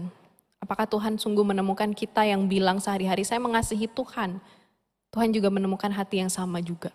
Apakah 0.61 0.85
Tuhan 0.85 1.17
sungguh 1.17 1.41
menemukan 1.41 1.89
kita 1.97 2.21
yang 2.21 2.45
bilang 2.45 2.77
sehari-hari, 2.77 3.25
saya 3.25 3.41
mengasihi 3.41 3.89
Tuhan. 3.89 4.37
Tuhan 5.09 5.33
juga 5.33 5.49
menemukan 5.49 5.89
hati 5.89 6.21
yang 6.21 6.29
sama 6.29 6.61
juga. 6.61 6.93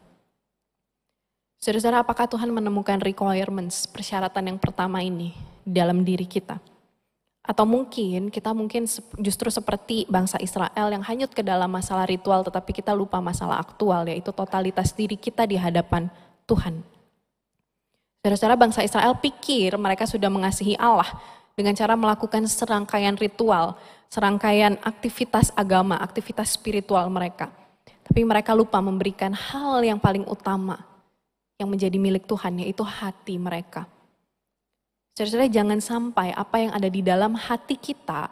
Saudara-saudara, 1.59 2.07
apakah 2.07 2.31
Tuhan 2.31 2.55
menemukan 2.55 3.03
requirements, 3.03 3.91
persyaratan 3.91 4.55
yang 4.55 4.59
pertama 4.63 5.03
ini 5.03 5.35
dalam 5.67 6.07
diri 6.07 6.25
kita? 6.25 6.63
Atau 7.47 7.63
mungkin 7.63 8.29
kita 8.29 8.51
mungkin 8.51 8.91
justru 9.23 9.49
seperti 9.55 10.03
bangsa 10.11 10.37
Israel 10.43 10.91
yang 10.91 11.07
hanyut 11.07 11.31
ke 11.31 11.47
dalam 11.47 11.71
masalah 11.71 12.05
ritual 12.11 12.43
tetapi 12.43 12.75
kita 12.75 12.91
lupa 12.91 13.23
masalah 13.23 13.63
aktual 13.63 14.03
yaitu 14.11 14.35
totalitas 14.35 14.91
diri 14.91 15.15
kita 15.15 15.47
di 15.47 15.55
hadapan 15.55 16.11
Tuhan. 16.51 16.83
Saudara-saudara 18.27 18.59
bangsa 18.59 18.83
Israel 18.83 19.15
pikir 19.23 19.79
mereka 19.79 20.03
sudah 20.03 20.27
mengasihi 20.27 20.75
Allah 20.75 21.07
dengan 21.55 21.73
cara 21.79 21.95
melakukan 21.95 22.43
serangkaian 22.51 23.15
ritual, 23.15 23.79
serangkaian 24.11 24.77
aktivitas 24.83 25.55
agama, 25.55 25.97
aktivitas 26.03 26.59
spiritual 26.59 27.07
mereka. 27.09 27.49
Tapi 28.03 28.23
mereka 28.27 28.55
lupa 28.55 28.83
memberikan 28.83 29.31
hal 29.31 29.83
yang 29.87 30.03
paling 30.03 30.27
utama 30.27 30.83
yang 31.57 31.73
menjadi 31.73 31.97
milik 31.97 32.29
Tuhan, 32.29 32.61
yaitu 32.61 32.85
hati 32.85 33.41
mereka. 33.41 33.89
Saudara-saudara 35.17 35.49
jangan 35.49 35.81
sampai 35.81 36.29
apa 36.37 36.61
yang 36.61 36.77
ada 36.77 36.93
di 36.93 37.01
dalam 37.01 37.33
hati 37.41 37.81
kita 37.81 38.29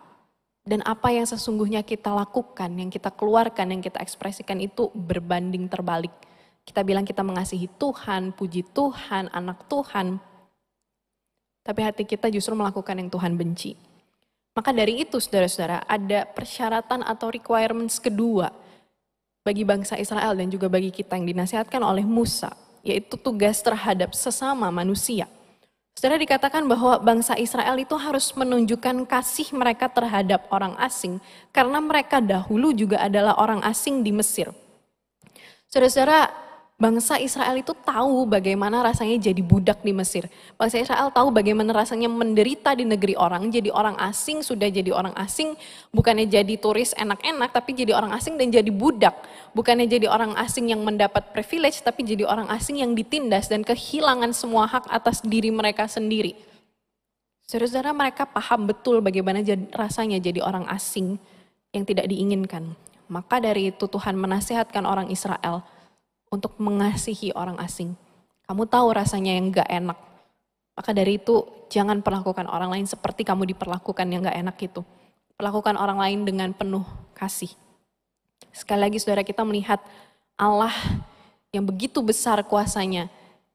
dan 0.68 0.84
apa 0.84 1.08
yang 1.08 1.24
sesungguhnya 1.24 1.80
kita 1.80 2.12
lakukan, 2.12 2.68
yang 2.76 2.92
kita 2.92 3.08
keluarkan, 3.08 3.72
yang 3.72 3.80
kita 3.80 4.04
ekspresikan 4.04 4.60
itu 4.60 4.92
berbanding 4.92 5.64
terbalik 5.72 6.12
kita 6.64 6.80
bilang 6.80 7.04
kita 7.04 7.20
mengasihi 7.20 7.68
Tuhan, 7.76 8.32
puji 8.32 8.64
Tuhan, 8.72 9.28
anak 9.30 9.68
Tuhan. 9.68 10.16
Tapi 11.64 11.80
hati 11.80 12.04
kita 12.08 12.32
justru 12.32 12.56
melakukan 12.56 12.96
yang 12.96 13.12
Tuhan 13.12 13.36
benci. 13.36 13.76
Maka 14.56 14.72
dari 14.72 15.04
itu 15.04 15.20
saudara-saudara 15.20 15.84
ada 15.84 16.24
persyaratan 16.24 17.04
atau 17.04 17.28
requirements 17.28 18.00
kedua 18.00 18.52
bagi 19.44 19.64
bangsa 19.64 20.00
Israel 20.00 20.32
dan 20.32 20.48
juga 20.48 20.72
bagi 20.72 20.88
kita 20.88 21.20
yang 21.20 21.28
dinasihatkan 21.28 21.80
oleh 21.84 22.04
Musa. 22.04 22.52
Yaitu 22.84 23.16
tugas 23.16 23.64
terhadap 23.64 24.12
sesama 24.12 24.68
manusia. 24.68 25.24
Saudara 25.94 26.18
dikatakan 26.18 26.66
bahwa 26.66 26.98
bangsa 26.98 27.38
Israel 27.38 27.78
itu 27.78 27.94
harus 27.94 28.34
menunjukkan 28.34 29.06
kasih 29.06 29.54
mereka 29.54 29.86
terhadap 29.86 30.50
orang 30.50 30.74
asing. 30.82 31.22
Karena 31.54 31.78
mereka 31.78 32.18
dahulu 32.18 32.74
juga 32.74 32.98
adalah 32.98 33.38
orang 33.38 33.62
asing 33.62 34.02
di 34.02 34.10
Mesir. 34.10 34.50
Saudara-saudara 35.70 36.43
bangsa 36.74 37.22
Israel 37.22 37.54
itu 37.54 37.70
tahu 37.70 38.26
bagaimana 38.26 38.82
rasanya 38.82 39.30
jadi 39.30 39.42
budak 39.42 39.80
di 39.86 39.94
Mesir. 39.94 40.26
Bangsa 40.58 40.82
Israel 40.82 41.08
tahu 41.14 41.30
bagaimana 41.30 41.70
rasanya 41.70 42.10
menderita 42.10 42.74
di 42.74 42.82
negeri 42.82 43.14
orang, 43.14 43.48
jadi 43.48 43.70
orang 43.70 43.94
asing, 44.02 44.42
sudah 44.42 44.66
jadi 44.66 44.90
orang 44.90 45.14
asing, 45.14 45.54
bukannya 45.94 46.26
jadi 46.26 46.54
turis 46.58 46.90
enak-enak, 46.98 47.54
tapi 47.54 47.78
jadi 47.78 47.94
orang 47.94 48.10
asing 48.12 48.34
dan 48.34 48.50
jadi 48.50 48.70
budak. 48.74 49.14
Bukannya 49.54 49.86
jadi 49.86 50.10
orang 50.10 50.34
asing 50.34 50.74
yang 50.74 50.82
mendapat 50.82 51.30
privilege, 51.30 51.78
tapi 51.80 52.02
jadi 52.02 52.26
orang 52.26 52.50
asing 52.50 52.82
yang 52.82 52.92
ditindas 52.92 53.46
dan 53.46 53.62
kehilangan 53.62 54.34
semua 54.34 54.66
hak 54.66 54.90
atas 54.90 55.22
diri 55.22 55.54
mereka 55.54 55.86
sendiri. 55.86 56.34
Saudara-saudara 57.44 57.92
mereka 57.92 58.24
paham 58.24 58.66
betul 58.66 59.04
bagaimana 59.04 59.44
rasanya 59.76 60.16
jadi 60.16 60.40
orang 60.40 60.64
asing 60.72 61.20
yang 61.70 61.84
tidak 61.84 62.08
diinginkan. 62.08 62.72
Maka 63.04 63.36
dari 63.36 63.68
itu 63.68 63.84
Tuhan 63.84 64.16
menasihatkan 64.16 64.88
orang 64.88 65.12
Israel, 65.12 65.60
untuk 66.34 66.58
mengasihi 66.58 67.30
orang 67.38 67.54
asing. 67.62 67.94
Kamu 68.50 68.66
tahu 68.66 68.90
rasanya 68.90 69.38
yang 69.38 69.54
gak 69.54 69.70
enak. 69.70 69.98
Maka 70.74 70.90
dari 70.90 71.22
itu 71.22 71.46
jangan 71.70 72.02
perlakukan 72.02 72.50
orang 72.50 72.74
lain 72.74 72.86
seperti 72.90 73.22
kamu 73.22 73.54
diperlakukan 73.54 74.06
yang 74.10 74.26
gak 74.26 74.34
enak 74.34 74.56
itu. 74.58 74.82
Perlakukan 75.38 75.78
orang 75.78 76.02
lain 76.02 76.26
dengan 76.26 76.50
penuh 76.50 76.82
kasih. 77.14 77.54
Sekali 78.50 78.90
lagi 78.90 78.98
saudara 78.98 79.22
kita 79.22 79.46
melihat 79.46 79.78
Allah 80.34 80.74
yang 81.54 81.62
begitu 81.62 82.02
besar 82.02 82.42
kuasanya 82.42 83.06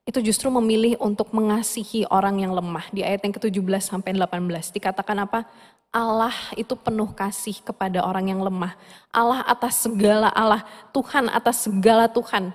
itu 0.07 0.25
justru 0.25 0.49
memilih 0.49 0.97
untuk 0.97 1.29
mengasihi 1.35 2.07
orang 2.09 2.41
yang 2.41 2.55
lemah. 2.55 2.89
Di 2.89 3.05
ayat 3.05 3.21
yang 3.21 3.35
ke-17 3.37 3.93
sampai 3.93 4.17
18 4.17 4.73
dikatakan 4.73 5.21
apa? 5.21 5.45
Allah 5.89 6.33
itu 6.57 6.73
penuh 6.73 7.09
kasih 7.13 7.61
kepada 7.61 8.01
orang 8.01 8.33
yang 8.33 8.41
lemah. 8.41 8.73
Allah 9.13 9.45
atas 9.45 9.85
segala 9.85 10.33
Allah, 10.33 10.65
Tuhan 10.93 11.29
atas 11.29 11.65
segala 11.65 12.09
Tuhan. 12.09 12.49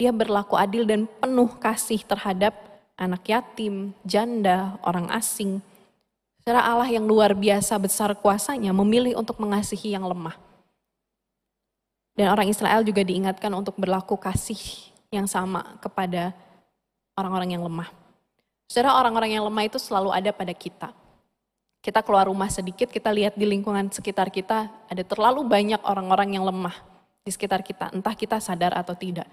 Dia 0.00 0.16
berlaku 0.16 0.56
adil 0.56 0.88
dan 0.88 1.04
penuh 1.20 1.52
kasih 1.60 2.00
terhadap 2.08 2.56
anak 2.96 3.20
yatim, 3.28 3.92
janda, 4.00 4.80
orang 4.80 5.12
asing. 5.12 5.60
Secara 6.40 6.64
Allah 6.64 6.88
yang 6.88 7.04
luar 7.04 7.36
biasa 7.36 7.76
besar 7.76 8.16
kuasanya 8.16 8.72
memilih 8.72 9.20
untuk 9.20 9.36
mengasihi 9.36 9.92
yang 9.92 10.08
lemah. 10.08 10.40
Dan 12.16 12.32
orang 12.32 12.48
Israel 12.48 12.80
juga 12.80 13.04
diingatkan 13.04 13.52
untuk 13.52 13.76
berlaku 13.76 14.16
kasih 14.16 14.56
yang 15.12 15.28
sama 15.28 15.76
kepada 15.84 16.32
orang-orang 17.12 17.60
yang 17.60 17.64
lemah. 17.68 17.92
Secara 18.72 18.96
orang-orang 18.96 19.36
yang 19.36 19.44
lemah 19.44 19.68
itu 19.68 19.76
selalu 19.76 20.16
ada 20.16 20.32
pada 20.32 20.56
kita. 20.56 20.96
Kita 21.84 22.00
keluar 22.00 22.28
rumah 22.28 22.48
sedikit, 22.48 22.88
kita 22.88 23.12
lihat 23.12 23.36
di 23.36 23.44
lingkungan 23.44 23.92
sekitar 23.92 24.32
kita, 24.32 24.68
ada 24.88 25.02
terlalu 25.04 25.44
banyak 25.44 25.80
orang-orang 25.84 26.40
yang 26.40 26.44
lemah 26.48 26.76
di 27.20 27.30
sekitar 27.32 27.60
kita, 27.60 27.92
entah 27.92 28.16
kita 28.16 28.40
sadar 28.40 28.76
atau 28.76 28.96
tidak. 28.96 29.28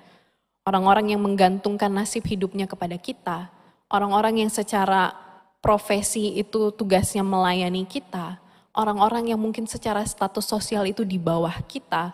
Orang-orang 0.67 1.15
yang 1.15 1.23
menggantungkan 1.23 1.87
nasib 1.87 2.27
hidupnya 2.27 2.67
kepada 2.67 2.99
kita, 2.99 3.47
orang-orang 3.87 4.43
yang 4.43 4.51
secara 4.51 5.15
profesi 5.63 6.35
itu 6.35 6.75
tugasnya 6.75 7.23
melayani 7.23 7.87
kita, 7.87 8.35
orang-orang 8.75 9.31
yang 9.31 9.39
mungkin 9.39 9.63
secara 9.63 10.03
status 10.03 10.43
sosial 10.43 10.83
itu 10.83 11.07
di 11.07 11.15
bawah 11.15 11.55
kita, 11.71 12.11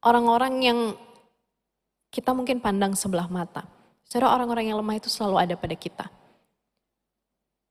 orang-orang 0.00 0.54
yang 0.64 0.78
kita 2.08 2.32
mungkin 2.32 2.56
pandang 2.64 2.96
sebelah 2.96 3.28
mata. 3.28 3.68
Saudara 4.08 4.32
orang-orang 4.32 4.72
yang 4.72 4.80
lemah 4.80 4.96
itu 4.96 5.12
selalu 5.12 5.36
ada 5.36 5.54
pada 5.54 5.76
kita. 5.76 6.08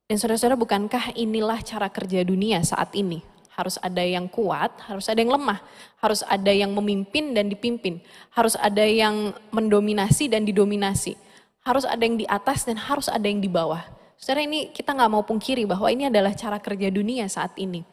Dan 0.05 0.21
saudara-saudara 0.21 0.61
bukankah 0.61 1.17
inilah 1.17 1.57
cara 1.65 1.89
kerja 1.89 2.21
dunia 2.21 2.61
saat 2.61 2.93
ini? 2.93 3.25
Harus 3.53 3.75
ada 3.81 3.99
yang 3.99 4.29
kuat, 4.31 4.71
harus 4.87 5.09
ada 5.11 5.19
yang 5.19 5.35
lemah, 5.35 5.59
harus 5.99 6.23
ada 6.23 6.51
yang 6.53 6.71
memimpin 6.71 7.35
dan 7.35 7.51
dipimpin, 7.51 7.99
harus 8.31 8.55
ada 8.55 8.85
yang 8.85 9.35
mendominasi 9.51 10.31
dan 10.31 10.47
didominasi, 10.47 11.19
harus 11.65 11.83
ada 11.83 11.99
yang 11.99 12.15
di 12.15 12.25
atas 12.29 12.63
dan 12.63 12.79
harus 12.79 13.11
ada 13.11 13.27
yang 13.27 13.43
di 13.43 13.51
bawah. 13.51 13.83
Saudara 14.19 14.43
ini 14.43 14.71
kita 14.71 14.95
nggak 14.95 15.11
mau 15.11 15.23
pungkiri 15.23 15.63
bahwa 15.63 15.87
ini 15.91 16.07
adalah 16.07 16.35
cara 16.35 16.59
kerja 16.59 16.91
dunia 16.91 17.27
saat 17.31 17.55
ini. 17.59 17.83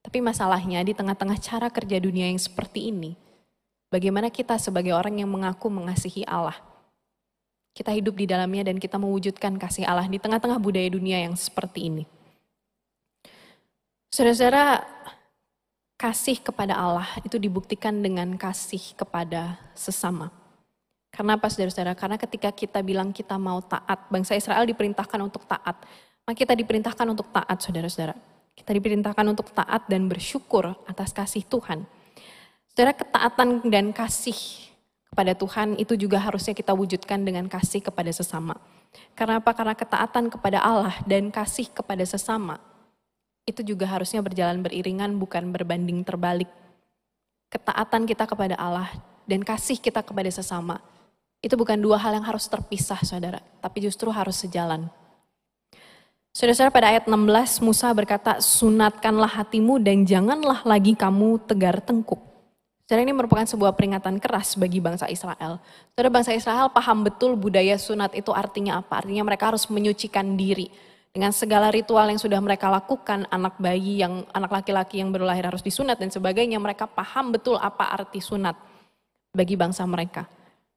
Tapi 0.00 0.24
masalahnya 0.24 0.80
di 0.80 0.96
tengah-tengah 0.96 1.36
cara 1.40 1.68
kerja 1.68 2.00
dunia 2.00 2.32
yang 2.32 2.40
seperti 2.40 2.88
ini, 2.88 3.12
bagaimana 3.92 4.32
kita 4.32 4.56
sebagai 4.56 4.96
orang 4.96 5.20
yang 5.20 5.28
mengaku 5.28 5.68
mengasihi 5.68 6.24
Allah, 6.24 6.56
kita 7.76 7.92
hidup 7.92 8.16
di 8.16 8.24
dalamnya 8.24 8.72
dan 8.72 8.80
kita 8.80 8.96
mewujudkan 8.96 9.60
kasih 9.60 9.84
Allah 9.84 10.08
di 10.08 10.16
tengah-tengah 10.16 10.56
budaya 10.56 10.88
dunia 10.88 11.20
yang 11.20 11.36
seperti 11.36 11.92
ini. 11.92 12.04
Saudara-saudara, 14.10 14.82
kasih 15.94 16.42
kepada 16.42 16.74
Allah 16.74 17.06
itu 17.22 17.38
dibuktikan 17.38 17.94
dengan 18.02 18.34
kasih 18.34 18.98
kepada 18.98 19.54
sesama. 19.70 20.34
Karena 21.14 21.38
apa 21.38 21.46
saudara-saudara? 21.46 21.94
Karena 21.94 22.18
ketika 22.18 22.50
kita 22.50 22.82
bilang 22.82 23.14
kita 23.14 23.38
mau 23.38 23.62
taat, 23.62 24.10
bangsa 24.10 24.34
Israel 24.34 24.66
diperintahkan 24.66 25.20
untuk 25.22 25.46
taat. 25.46 25.86
Maka 26.26 26.34
kita 26.34 26.58
diperintahkan 26.58 27.06
untuk 27.06 27.30
taat 27.30 27.54
saudara-saudara. 27.62 28.18
Kita 28.58 28.74
diperintahkan 28.74 29.26
untuk 29.30 29.54
taat 29.54 29.86
dan 29.86 30.10
bersyukur 30.10 30.74
atas 30.90 31.14
kasih 31.14 31.46
Tuhan. 31.46 31.86
Saudara, 32.74 32.90
ketaatan 32.90 33.62
dan 33.70 33.94
kasih 33.94 34.34
kepada 35.06 35.38
Tuhan 35.38 35.78
itu 35.78 35.94
juga 35.94 36.18
harusnya 36.18 36.50
kita 36.50 36.74
wujudkan 36.74 37.22
dengan 37.22 37.46
kasih 37.46 37.78
kepada 37.78 38.10
sesama. 38.10 38.58
Karena 39.14 39.38
apa? 39.38 39.54
Karena 39.54 39.78
ketaatan 39.78 40.34
kepada 40.34 40.58
Allah 40.58 40.98
dan 41.06 41.30
kasih 41.30 41.70
kepada 41.70 42.02
sesama 42.02 42.58
itu 43.48 43.60
juga 43.64 43.88
harusnya 43.88 44.20
berjalan 44.20 44.60
beriringan 44.60 45.16
bukan 45.16 45.50
berbanding 45.50 46.04
terbalik. 46.06 46.48
Ketaatan 47.50 48.06
kita 48.06 48.24
kepada 48.30 48.54
Allah 48.54 48.90
dan 49.26 49.42
kasih 49.42 49.78
kita 49.78 50.02
kepada 50.06 50.30
sesama 50.30 50.78
itu 51.40 51.56
bukan 51.56 51.80
dua 51.80 51.96
hal 51.96 52.12
yang 52.14 52.26
harus 52.28 52.44
terpisah 52.46 53.00
saudara, 53.00 53.40
tapi 53.64 53.80
justru 53.80 54.12
harus 54.12 54.36
sejalan. 54.44 54.92
Saudara-saudara 56.30 56.70
pada 56.70 56.88
ayat 56.94 57.04
16 57.10 57.64
Musa 57.66 57.90
berkata, 57.90 58.38
sunatkanlah 58.38 59.40
hatimu 59.40 59.82
dan 59.82 60.06
janganlah 60.06 60.62
lagi 60.62 60.94
kamu 60.94 61.42
tegar 61.42 61.82
tengkuk. 61.82 62.22
Saudara 62.86 63.02
ini 63.02 63.14
merupakan 63.14 63.46
sebuah 63.46 63.74
peringatan 63.74 64.22
keras 64.22 64.54
bagi 64.54 64.78
bangsa 64.78 65.10
Israel. 65.10 65.58
Saudara 65.94 66.10
bangsa 66.10 66.30
Israel 66.34 66.70
paham 66.70 67.02
betul 67.06 67.34
budaya 67.34 67.74
sunat 67.78 68.14
itu 68.14 68.30
artinya 68.34 68.78
apa. 68.78 69.02
Artinya 69.02 69.26
mereka 69.26 69.50
harus 69.50 69.66
menyucikan 69.70 70.34
diri 70.34 70.70
dengan 71.10 71.34
segala 71.34 71.74
ritual 71.74 72.06
yang 72.06 72.22
sudah 72.22 72.38
mereka 72.38 72.70
lakukan, 72.70 73.26
anak 73.34 73.58
bayi 73.58 73.98
yang 73.98 74.22
anak 74.30 74.62
laki-laki 74.62 75.02
yang 75.02 75.10
baru 75.10 75.26
lahir 75.26 75.50
harus 75.50 75.58
disunat 75.58 75.98
dan 75.98 76.06
sebagainya, 76.06 76.62
mereka 76.62 76.86
paham 76.86 77.34
betul 77.34 77.58
apa 77.58 77.90
arti 77.90 78.22
sunat 78.22 78.54
bagi 79.34 79.58
bangsa 79.58 79.82
mereka. 79.90 80.30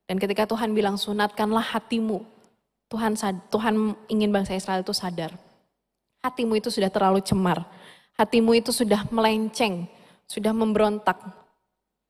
Dan 0.09 0.17
ketika 0.17 0.49
Tuhan 0.49 0.73
bilang 0.73 0.97
sunatkanlah 0.97 1.77
hatimu, 1.77 2.25
Tuhan 2.89 3.13
Tuhan 3.53 3.93
ingin 4.09 4.33
bangsa 4.33 4.57
Israel 4.57 4.81
itu 4.81 4.93
sadar. 4.93 5.37
Hatimu 6.25 6.57
itu 6.57 6.73
sudah 6.73 6.89
terlalu 6.89 7.21
cemar. 7.21 7.61
Hatimu 8.17 8.57
itu 8.57 8.73
sudah 8.73 9.05
melenceng, 9.13 9.85
sudah 10.25 10.49
memberontak. 10.49 11.17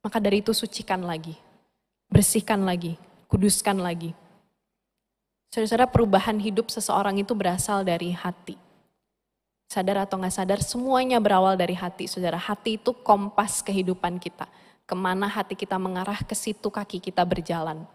Maka 0.00 0.16
dari 0.16 0.40
itu 0.40 0.56
sucikan 0.56 1.04
lagi. 1.04 1.36
Bersihkan 2.08 2.64
lagi, 2.64 2.96
kuduskan 3.28 3.80
lagi. 3.80 4.16
Saudara-saudara 5.54 5.86
perubahan 5.86 6.34
hidup 6.42 6.66
seseorang 6.66 7.14
itu 7.22 7.30
berasal 7.30 7.86
dari 7.86 8.10
hati. 8.10 8.58
Sadar 9.70 10.02
atau 10.02 10.18
nggak 10.18 10.34
sadar, 10.34 10.58
semuanya 10.58 11.22
berawal 11.22 11.54
dari 11.54 11.78
hati. 11.78 12.10
Saudara, 12.10 12.34
hati 12.34 12.74
itu 12.74 12.90
kompas 12.90 13.62
kehidupan 13.62 14.18
kita. 14.18 14.50
Ke 14.82 14.98
mana 14.98 15.30
hati 15.30 15.54
kita 15.54 15.78
mengarah, 15.78 16.18
ke 16.26 16.34
situ 16.34 16.74
kaki 16.74 16.98
kita 16.98 17.22
berjalan. 17.22 17.86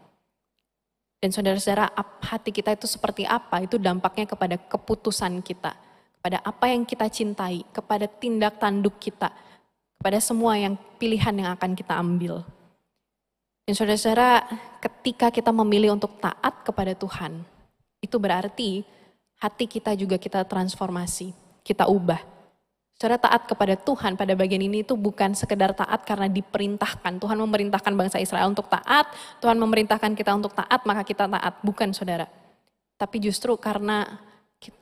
Dan 1.20 1.36
saudara-saudara, 1.36 1.92
hati 2.24 2.56
kita 2.56 2.80
itu 2.80 2.88
seperti 2.88 3.28
apa, 3.28 3.60
itu 3.60 3.76
dampaknya 3.76 4.24
kepada 4.24 4.56
keputusan 4.56 5.44
kita. 5.44 5.76
Kepada 6.16 6.40
apa 6.40 6.72
yang 6.72 6.88
kita 6.88 7.12
cintai, 7.12 7.68
kepada 7.76 8.08
tindak 8.08 8.56
tanduk 8.56 8.96
kita. 9.04 9.36
Kepada 10.00 10.24
semua 10.24 10.56
yang 10.56 10.80
pilihan 10.96 11.36
yang 11.36 11.52
akan 11.60 11.76
kita 11.76 11.92
ambil. 12.00 12.40
Dan 13.70 13.78
saudara-saudara, 13.78 14.50
ketika 14.82 15.30
kita 15.30 15.54
memilih 15.54 15.94
untuk 15.94 16.18
taat 16.18 16.66
kepada 16.66 16.98
Tuhan, 16.98 17.46
itu 18.02 18.18
berarti 18.18 18.82
hati 19.38 19.70
kita 19.70 19.94
juga 19.94 20.18
kita 20.18 20.42
transformasi, 20.42 21.38
kita 21.62 21.86
ubah. 21.86 22.18
Saudara 22.98 23.22
taat 23.22 23.46
kepada 23.46 23.78
Tuhan 23.78 24.18
pada 24.18 24.34
bagian 24.34 24.66
ini 24.66 24.82
itu 24.82 24.98
bukan 24.98 25.38
sekedar 25.38 25.78
taat 25.78 26.02
karena 26.02 26.26
diperintahkan. 26.26 27.22
Tuhan 27.22 27.38
memerintahkan 27.38 27.94
bangsa 27.94 28.18
Israel 28.18 28.50
untuk 28.50 28.74
taat, 28.74 29.06
Tuhan 29.38 29.62
memerintahkan 29.62 30.18
kita 30.18 30.34
untuk 30.34 30.58
taat, 30.58 30.82
maka 30.90 31.06
kita 31.06 31.30
taat. 31.30 31.62
Bukan 31.62 31.94
saudara. 31.94 32.26
Tapi 32.98 33.22
justru 33.22 33.54
karena 33.54 34.18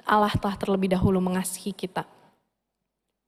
Allah 0.07 0.31
telah 0.31 0.55
terlebih 0.55 0.95
dahulu 0.95 1.19
mengasihi 1.19 1.75
kita. 1.75 2.07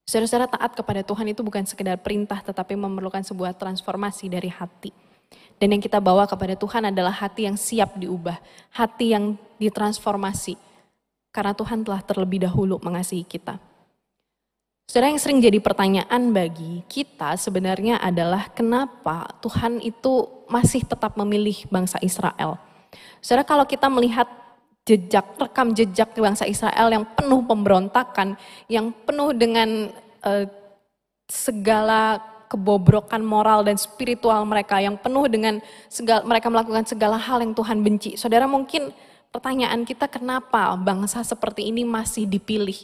Saudara-saudara 0.08 0.56
taat 0.56 0.72
kepada 0.72 1.04
Tuhan 1.04 1.36
itu 1.36 1.44
bukan 1.44 1.68
sekedar 1.68 2.00
perintah 2.00 2.40
tetapi 2.40 2.80
memerlukan 2.80 3.20
sebuah 3.20 3.52
transformasi 3.60 4.32
dari 4.32 4.48
hati. 4.48 5.09
Dan 5.60 5.76
yang 5.76 5.82
kita 5.84 6.00
bawa 6.00 6.24
kepada 6.24 6.56
Tuhan 6.56 6.88
adalah 6.88 7.12
hati 7.12 7.44
yang 7.44 7.54
siap 7.54 8.00
diubah, 8.00 8.40
hati 8.72 9.12
yang 9.12 9.36
ditransformasi. 9.60 10.56
Karena 11.30 11.52
Tuhan 11.52 11.84
telah 11.84 12.00
terlebih 12.02 12.42
dahulu 12.42 12.80
mengasihi 12.80 13.22
kita. 13.22 13.60
Saudara 14.90 15.14
yang 15.14 15.22
sering 15.22 15.38
jadi 15.38 15.62
pertanyaan 15.62 16.34
bagi 16.34 16.82
kita 16.90 17.38
sebenarnya 17.38 18.02
adalah 18.02 18.50
kenapa 18.50 19.38
Tuhan 19.38 19.78
itu 19.78 20.26
masih 20.50 20.82
tetap 20.82 21.14
memilih 21.14 21.62
bangsa 21.70 22.02
Israel. 22.02 22.58
Saudara 23.22 23.46
kalau 23.46 23.62
kita 23.70 23.86
melihat 23.86 24.26
jejak, 24.82 25.38
rekam 25.38 25.70
jejak 25.70 26.10
bangsa 26.18 26.42
Israel 26.42 26.90
yang 26.90 27.06
penuh 27.06 27.38
pemberontakan, 27.46 28.34
yang 28.66 28.90
penuh 29.06 29.30
dengan 29.30 29.94
uh, 30.26 30.50
segala 31.30 32.18
kebobrokan 32.50 33.22
moral 33.22 33.62
dan 33.62 33.78
spiritual 33.78 34.42
mereka 34.42 34.82
yang 34.82 34.98
penuh 34.98 35.30
dengan 35.30 35.62
segala, 35.86 36.26
mereka 36.26 36.50
melakukan 36.50 36.82
segala 36.82 37.14
hal 37.14 37.38
yang 37.38 37.54
Tuhan 37.54 37.78
benci. 37.78 38.18
Saudara 38.18 38.50
mungkin 38.50 38.90
pertanyaan 39.30 39.86
kita 39.86 40.10
kenapa 40.10 40.74
bangsa 40.74 41.22
seperti 41.22 41.70
ini 41.70 41.86
masih 41.86 42.26
dipilih? 42.26 42.74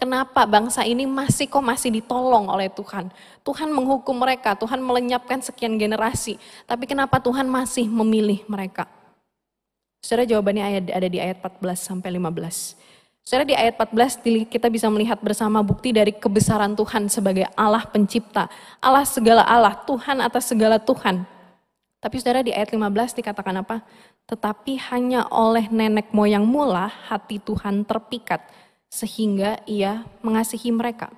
Kenapa 0.00 0.48
bangsa 0.48 0.82
ini 0.82 1.04
masih 1.04 1.46
kok 1.46 1.62
masih 1.62 1.92
ditolong 1.92 2.48
oleh 2.48 2.72
Tuhan? 2.72 3.12
Tuhan 3.44 3.68
menghukum 3.70 4.16
mereka, 4.16 4.56
Tuhan 4.56 4.80
melenyapkan 4.80 5.44
sekian 5.44 5.76
generasi. 5.76 6.40
Tapi 6.64 6.88
kenapa 6.88 7.20
Tuhan 7.20 7.46
masih 7.46 7.86
memilih 7.86 8.42
mereka? 8.48 8.88
Saudara 10.02 10.26
jawabannya 10.26 10.90
ada 10.90 11.06
di 11.06 11.22
ayat 11.22 11.38
14 11.38 11.78
sampai 11.78 12.18
15. 12.18 12.74
Saudara 13.22 13.46
di 13.46 13.54
ayat 13.54 13.78
14 13.78 14.50
kita 14.50 14.66
bisa 14.66 14.90
melihat 14.90 15.22
bersama 15.22 15.62
bukti 15.62 15.94
dari 15.94 16.10
kebesaran 16.10 16.74
Tuhan 16.74 17.06
sebagai 17.06 17.46
Allah 17.54 17.86
pencipta. 17.86 18.50
Allah 18.82 19.06
segala 19.06 19.46
Allah, 19.46 19.78
Tuhan 19.86 20.18
atas 20.18 20.50
segala 20.50 20.82
Tuhan. 20.82 21.22
Tapi 22.02 22.18
saudara 22.18 22.42
di 22.42 22.50
ayat 22.50 22.74
15 22.74 23.22
dikatakan 23.22 23.62
apa? 23.62 23.86
Tetapi 24.26 24.74
hanya 24.90 25.30
oleh 25.30 25.70
nenek 25.70 26.10
moyang 26.10 26.42
mula 26.42 26.90
hati 26.90 27.38
Tuhan 27.38 27.86
terpikat 27.86 28.42
sehingga 28.90 29.62
ia 29.70 30.02
mengasihi 30.18 30.74
mereka. 30.74 31.14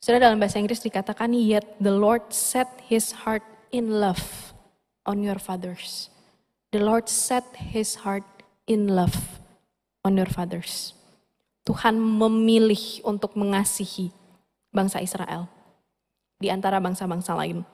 Saudara 0.00 0.32
dalam 0.32 0.40
bahasa 0.40 0.56
Inggris 0.56 0.80
dikatakan 0.80 1.36
yet 1.36 1.68
the 1.84 1.92
Lord 1.92 2.32
set 2.32 2.80
his 2.88 3.12
heart 3.28 3.44
in 3.76 4.00
love 4.00 4.56
on 5.04 5.20
your 5.20 5.36
fathers. 5.36 6.08
The 6.72 6.80
Lord 6.80 7.12
set 7.12 7.44
his 7.60 8.08
heart 8.08 8.24
in 8.64 8.88
love 8.88 9.43
on 10.04 10.14
your 10.14 10.28
fathers. 10.28 10.92
Tuhan 11.64 11.96
memilih 11.96 13.00
untuk 13.08 13.32
mengasihi 13.34 14.12
bangsa 14.68 15.00
Israel 15.00 15.48
di 16.36 16.52
antara 16.52 16.76
bangsa-bangsa 16.76 17.32
lain. 17.32 17.64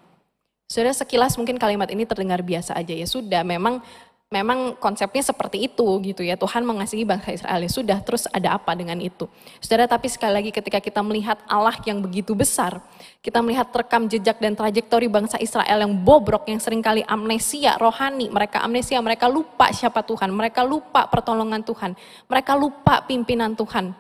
Sudah 0.71 0.95
sekilas 0.95 1.35
mungkin 1.35 1.59
kalimat 1.59 1.91
ini 1.91 2.07
terdengar 2.07 2.47
biasa 2.47 2.79
aja 2.79 2.95
ya 2.95 3.03
sudah 3.03 3.43
memang 3.43 3.83
memang 4.31 4.79
konsepnya 4.79 5.27
seperti 5.27 5.67
itu 5.67 5.83
gitu 6.07 6.23
ya. 6.23 6.39
Tuhan 6.39 6.63
mengasihi 6.63 7.03
bangsa 7.03 7.35
Israel 7.35 7.67
ya 7.67 7.71
sudah 7.71 7.99
terus 7.99 8.31
ada 8.31 8.55
apa 8.55 8.79
dengan 8.79 8.95
itu. 9.03 9.27
Saudara 9.59 9.91
tapi 9.91 10.07
sekali 10.07 10.39
lagi 10.39 10.51
ketika 10.55 10.79
kita 10.79 11.03
melihat 11.03 11.43
Allah 11.51 11.75
yang 11.83 11.99
begitu 11.99 12.39
besar, 12.39 12.79
kita 13.27 13.43
melihat 13.43 13.67
rekam 13.75 14.07
jejak 14.07 14.39
dan 14.39 14.55
trajektori 14.55 15.11
bangsa 15.11 15.35
Israel 15.43 15.83
yang 15.83 15.99
bobrok 15.99 16.47
yang 16.47 16.63
sering 16.63 16.79
kali 16.79 17.03
amnesia 17.11 17.75
rohani, 17.83 18.31
mereka 18.31 18.63
amnesia, 18.63 19.03
mereka 19.03 19.27
lupa 19.27 19.75
siapa 19.75 20.07
Tuhan, 20.07 20.31
mereka 20.31 20.63
lupa 20.63 21.11
pertolongan 21.11 21.67
Tuhan, 21.67 21.99
mereka 22.31 22.55
lupa 22.55 23.03
pimpinan 23.03 23.59
Tuhan. 23.59 23.99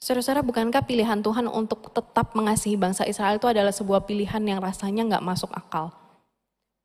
Saudara-saudara, 0.00 0.44
bukankah 0.44 0.84
pilihan 0.84 1.20
Tuhan 1.20 1.48
untuk 1.48 1.92
tetap 1.92 2.32
mengasihi 2.36 2.76
bangsa 2.76 3.08
Israel 3.08 3.40
itu 3.40 3.48
adalah 3.48 3.72
sebuah 3.72 4.04
pilihan 4.04 4.40
yang 4.40 4.60
rasanya 4.60 5.16
nggak 5.16 5.24
masuk 5.24 5.52
akal? 5.52 6.03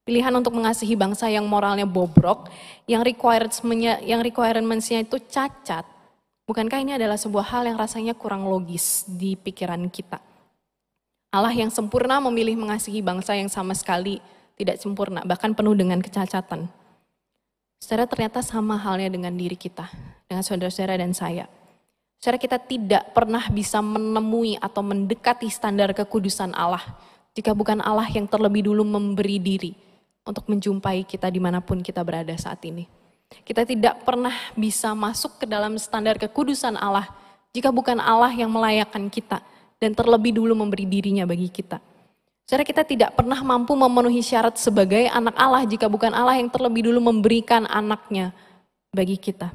Pilihan 0.10 0.34
untuk 0.34 0.58
mengasihi 0.58 0.98
bangsa 0.98 1.30
yang 1.30 1.46
moralnya 1.46 1.86
bobrok, 1.86 2.50
yang 2.90 3.06
requirementsnya 3.06 4.02
yang 4.02 4.26
requirementsnya 4.26 5.06
itu 5.06 5.22
cacat. 5.22 5.86
Bukankah 6.50 6.82
ini 6.82 6.98
adalah 6.98 7.14
sebuah 7.14 7.46
hal 7.46 7.70
yang 7.70 7.78
rasanya 7.78 8.18
kurang 8.18 8.50
logis 8.50 9.06
di 9.06 9.38
pikiran 9.38 9.86
kita? 9.86 10.18
Allah 11.30 11.54
yang 11.54 11.70
sempurna 11.70 12.18
memilih 12.26 12.58
mengasihi 12.58 13.06
bangsa 13.06 13.38
yang 13.38 13.54
sama 13.54 13.78
sekali 13.78 14.18
tidak 14.58 14.82
sempurna, 14.82 15.22
bahkan 15.30 15.54
penuh 15.54 15.78
dengan 15.78 16.02
kecacatan. 16.02 16.66
Saudara 17.78 18.10
ternyata 18.10 18.42
sama 18.42 18.82
halnya 18.82 19.14
dengan 19.14 19.38
diri 19.38 19.54
kita, 19.54 19.94
dengan 20.26 20.42
saudara-saudara 20.42 20.98
dan 20.98 21.14
saya. 21.14 21.46
Saudara 22.18 22.42
kita 22.42 22.58
tidak 22.58 23.14
pernah 23.14 23.46
bisa 23.54 23.78
menemui 23.78 24.58
atau 24.58 24.82
mendekati 24.82 25.54
standar 25.54 25.94
kekudusan 25.94 26.58
Allah 26.58 26.82
jika 27.38 27.54
bukan 27.54 27.78
Allah 27.86 28.10
yang 28.10 28.26
terlebih 28.26 28.74
dulu 28.74 28.82
memberi 28.82 29.38
diri 29.38 29.89
untuk 30.28 30.48
menjumpai 30.48 31.04
kita 31.08 31.28
di 31.32 31.40
mana 31.42 31.60
pun 31.64 31.80
kita 31.84 32.04
berada 32.04 32.34
saat 32.36 32.60
ini. 32.66 32.90
Kita 33.46 33.62
tidak 33.64 34.02
pernah 34.04 34.34
bisa 34.58 34.92
masuk 34.98 35.42
ke 35.42 35.46
dalam 35.46 35.78
standar 35.78 36.18
kekudusan 36.18 36.74
Allah 36.76 37.08
jika 37.54 37.70
bukan 37.70 38.02
Allah 38.02 38.34
yang 38.34 38.50
melayakkan 38.50 39.06
kita 39.10 39.42
dan 39.78 39.94
terlebih 39.94 40.34
dulu 40.36 40.58
memberi 40.58 40.86
dirinya 40.86 41.24
bagi 41.30 41.50
kita. 41.50 41.78
Saudara 42.50 42.66
kita 42.66 42.82
tidak 42.82 43.14
pernah 43.14 43.38
mampu 43.46 43.78
memenuhi 43.78 44.26
syarat 44.26 44.58
sebagai 44.58 45.06
anak 45.14 45.38
Allah 45.38 45.70
jika 45.70 45.86
bukan 45.86 46.10
Allah 46.10 46.42
yang 46.42 46.50
terlebih 46.50 46.90
dulu 46.90 47.14
memberikan 47.14 47.70
anaknya 47.70 48.34
bagi 48.90 49.22
kita. 49.22 49.54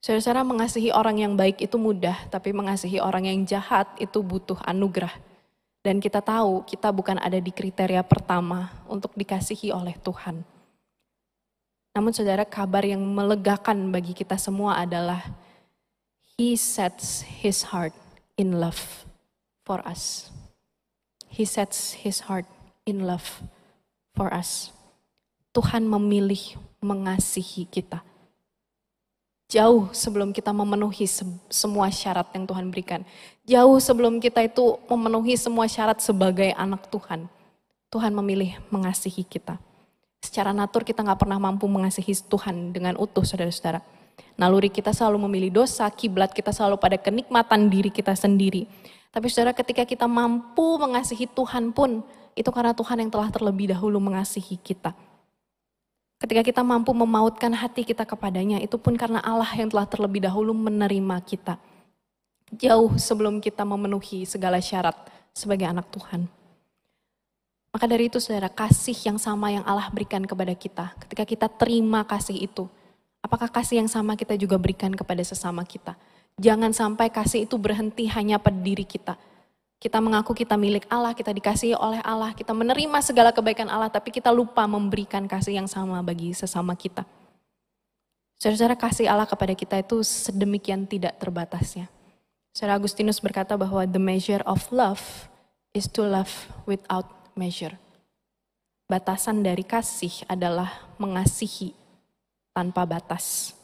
Saudara-saudara 0.00 0.48
mengasihi 0.48 0.88
orang 0.94 1.20
yang 1.20 1.32
baik 1.36 1.60
itu 1.60 1.76
mudah, 1.76 2.16
tapi 2.32 2.56
mengasihi 2.56 3.02
orang 3.02 3.28
yang 3.28 3.44
jahat 3.44 3.84
itu 4.00 4.24
butuh 4.24 4.56
anugerah. 4.64 5.12
Dan 5.86 6.02
kita 6.02 6.18
tahu 6.18 6.66
kita 6.66 6.90
bukan 6.90 7.22
ada 7.22 7.38
di 7.38 7.54
kriteria 7.54 8.02
pertama 8.02 8.74
untuk 8.90 9.14
dikasihi 9.14 9.70
oleh 9.70 9.94
Tuhan. 10.02 10.42
Namun 11.94 12.10
saudara 12.10 12.42
kabar 12.42 12.82
yang 12.82 12.98
melegakan 13.06 13.94
bagi 13.94 14.10
kita 14.10 14.34
semua 14.34 14.82
adalah 14.82 15.22
He 16.34 16.58
sets 16.58 17.22
His 17.22 17.70
heart 17.70 17.94
in 18.34 18.58
love 18.58 19.06
for 19.62 19.78
us. 19.86 20.34
He 21.36 21.44
sets 21.44 21.92
his 21.92 22.32
heart 22.32 22.48
in 22.88 23.04
love 23.04 23.44
for 24.16 24.32
us. 24.32 24.72
Tuhan 25.52 25.84
memilih 25.84 26.56
mengasihi 26.80 27.68
kita. 27.68 28.00
Jauh 29.46 29.94
sebelum 29.94 30.34
kita 30.34 30.50
memenuhi 30.50 31.06
se 31.06 31.22
semua 31.46 31.86
syarat 31.86 32.26
yang 32.34 32.50
Tuhan 32.50 32.66
berikan. 32.66 33.06
Jauh 33.46 33.78
sebelum 33.78 34.18
kita 34.18 34.42
itu 34.42 34.74
memenuhi 34.90 35.38
semua 35.38 35.70
syarat 35.70 36.02
sebagai 36.02 36.50
anak 36.58 36.90
Tuhan. 36.90 37.30
Tuhan 37.86 38.10
memilih 38.10 38.58
mengasihi 38.74 39.22
kita. 39.22 39.62
Secara 40.18 40.50
natur 40.50 40.82
kita 40.82 41.06
nggak 41.06 41.22
pernah 41.22 41.38
mampu 41.38 41.70
mengasihi 41.70 42.10
Tuhan 42.26 42.74
dengan 42.74 42.98
utuh 42.98 43.22
saudara-saudara. 43.22 43.78
Naluri 44.34 44.66
kita 44.66 44.90
selalu 44.90 45.30
memilih 45.30 45.62
dosa, 45.62 45.86
kiblat 45.94 46.34
kita 46.34 46.50
selalu 46.50 46.82
pada 46.82 46.98
kenikmatan 46.98 47.70
diri 47.70 47.94
kita 47.94 48.18
sendiri. 48.18 48.66
Tapi 49.14 49.30
saudara 49.30 49.54
ketika 49.54 49.86
kita 49.86 50.10
mampu 50.10 50.74
mengasihi 50.76 51.30
Tuhan 51.30 51.70
pun, 51.70 52.02
itu 52.34 52.50
karena 52.50 52.74
Tuhan 52.74 52.98
yang 52.98 53.10
telah 53.14 53.30
terlebih 53.30 53.70
dahulu 53.70 54.02
mengasihi 54.02 54.58
kita. 54.58 54.92
Ketika 56.16 56.40
kita 56.40 56.62
mampu 56.64 56.96
memautkan 56.96 57.52
hati 57.52 57.84
kita 57.84 58.08
kepadanya, 58.08 58.56
itu 58.58 58.80
pun 58.80 58.96
karena 58.96 59.20
Allah 59.20 59.48
yang 59.52 59.68
telah 59.68 59.84
terlebih 59.84 60.24
dahulu 60.24 60.56
menerima 60.56 61.16
kita. 61.24 61.60
Jauh 62.56 62.96
sebelum 62.96 63.42
kita 63.42 63.66
memenuhi 63.68 64.24
segala 64.24 64.56
syarat 64.62 64.96
sebagai 65.36 65.68
anak 65.68 65.86
Tuhan. 65.92 66.24
Maka 67.68 67.84
dari 67.84 68.08
itu 68.08 68.16
saudara, 68.16 68.48
kasih 68.48 68.96
yang 69.04 69.20
sama 69.20 69.52
yang 69.52 69.64
Allah 69.68 69.92
berikan 69.92 70.24
kepada 70.24 70.56
kita, 70.56 70.96
ketika 71.04 71.24
kita 71.28 71.46
terima 71.52 72.00
kasih 72.08 72.48
itu, 72.48 72.64
Apakah 73.26 73.50
kasih 73.50 73.82
yang 73.82 73.90
sama 73.90 74.14
kita 74.14 74.38
juga 74.38 74.54
berikan 74.54 74.94
kepada 74.94 75.18
sesama 75.26 75.66
kita? 75.66 75.98
Jangan 76.38 76.70
sampai 76.70 77.10
kasih 77.10 77.42
itu 77.42 77.58
berhenti 77.58 78.06
hanya 78.06 78.38
pada 78.38 78.54
diri 78.54 78.86
kita. 78.86 79.18
Kita 79.86 80.02
mengaku 80.02 80.34
kita 80.34 80.58
milik 80.58 80.82
Allah, 80.90 81.14
kita 81.14 81.30
dikasihi 81.30 81.78
oleh 81.78 82.02
Allah, 82.02 82.34
kita 82.34 82.50
menerima 82.50 82.98
segala 83.06 83.30
kebaikan 83.30 83.70
Allah, 83.70 83.86
tapi 83.86 84.10
kita 84.10 84.34
lupa 84.34 84.66
memberikan 84.66 85.30
kasih 85.30 85.62
yang 85.62 85.70
sama 85.70 86.02
bagi 86.02 86.34
sesama 86.34 86.74
kita. 86.74 87.06
Saudara-saudara 88.42 88.74
kasih 88.74 89.06
Allah 89.06 89.30
kepada 89.30 89.54
kita 89.54 89.78
itu 89.78 90.02
sedemikian 90.02 90.90
tidak 90.90 91.14
terbatasnya. 91.22 91.86
Saudara 92.50 92.82
Agustinus 92.82 93.22
berkata 93.22 93.54
bahwa 93.54 93.86
the 93.86 94.02
measure 94.02 94.42
of 94.42 94.58
love 94.74 95.30
is 95.70 95.86
to 95.86 96.02
love 96.02 96.34
without 96.66 97.06
measure. 97.38 97.78
Batasan 98.90 99.46
dari 99.46 99.62
kasih 99.62 100.26
adalah 100.26 100.82
mengasihi 100.98 101.70
tanpa 102.50 102.82
batas. 102.90 103.54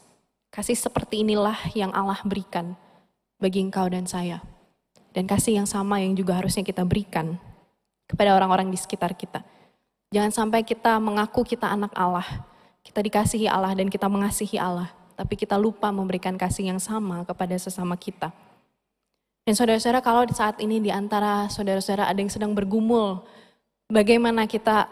Kasih 0.55 0.79
seperti 0.79 1.27
inilah 1.27 1.75
yang 1.75 1.91
Allah 1.91 2.23
berikan 2.23 2.79
bagi 3.43 3.59
engkau 3.59 3.91
dan 3.91 4.07
saya. 4.07 4.52
Dan 5.13 5.29
kasih 5.29 5.61
yang 5.61 5.69
sama 5.69 6.01
yang 6.01 6.17
juga 6.17 6.41
harusnya 6.41 6.65
kita 6.65 6.81
berikan 6.81 7.37
kepada 8.09 8.33
orang-orang 8.33 8.73
di 8.73 8.77
sekitar 8.81 9.13
kita. 9.13 9.45
Jangan 10.13 10.29
sampai 10.33 10.61
kita 10.61 10.97
mengaku 11.01 11.41
kita 11.45 11.69
anak 11.69 11.93
Allah, 11.93 12.25
kita 12.85 13.01
dikasihi 13.01 13.49
Allah 13.49 13.73
dan 13.73 13.89
kita 13.89 14.05
mengasihi 14.09 14.61
Allah, 14.61 14.89
tapi 15.17 15.37
kita 15.37 15.57
lupa 15.57 15.89
memberikan 15.89 16.37
kasih 16.37 16.69
yang 16.69 16.81
sama 16.81 17.25
kepada 17.25 17.57
sesama 17.57 17.97
kita. 17.97 18.29
Dan 19.43 19.57
saudara-saudara 19.57 20.05
kalau 20.05 20.23
saat 20.29 20.61
ini 20.61 20.77
di 20.77 20.93
antara 20.93 21.49
saudara-saudara 21.49 22.05
ada 22.09 22.19
yang 22.21 22.29
sedang 22.29 22.53
bergumul, 22.53 23.25
bagaimana 23.89 24.45
kita 24.45 24.85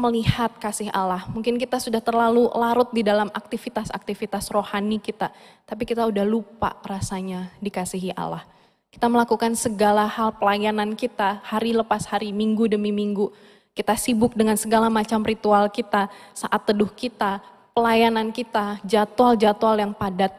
melihat 0.00 0.50
kasih 0.58 0.88
Allah. 0.90 1.28
Mungkin 1.30 1.60
kita 1.60 1.76
sudah 1.76 2.00
terlalu 2.00 2.48
larut 2.56 2.88
di 2.90 3.04
dalam 3.04 3.28
aktivitas-aktivitas 3.30 4.48
rohani 4.50 4.98
kita, 4.98 5.28
tapi 5.68 5.84
kita 5.84 6.08
udah 6.08 6.24
lupa 6.24 6.80
rasanya 6.82 7.52
dikasihi 7.60 8.16
Allah. 8.16 8.42
Kita 8.90 9.06
melakukan 9.06 9.54
segala 9.54 10.02
hal 10.10 10.34
pelayanan 10.34 10.98
kita 10.98 11.38
hari 11.46 11.70
lepas 11.70 12.10
hari, 12.10 12.34
minggu 12.34 12.66
demi 12.66 12.90
minggu. 12.90 13.30
Kita 13.70 13.94
sibuk 13.94 14.34
dengan 14.34 14.58
segala 14.58 14.90
macam 14.90 15.22
ritual 15.22 15.70
kita, 15.70 16.10
saat 16.34 16.60
teduh 16.66 16.90
kita, 16.90 17.38
pelayanan 17.70 18.34
kita, 18.34 18.82
jadwal-jadwal 18.82 19.78
yang 19.78 19.94
padat. 19.94 20.34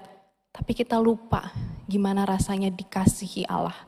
Tapi 0.52 0.76
kita 0.76 1.00
lupa 1.00 1.56
gimana 1.88 2.28
rasanya 2.28 2.68
dikasihi 2.68 3.48
Allah. 3.48 3.88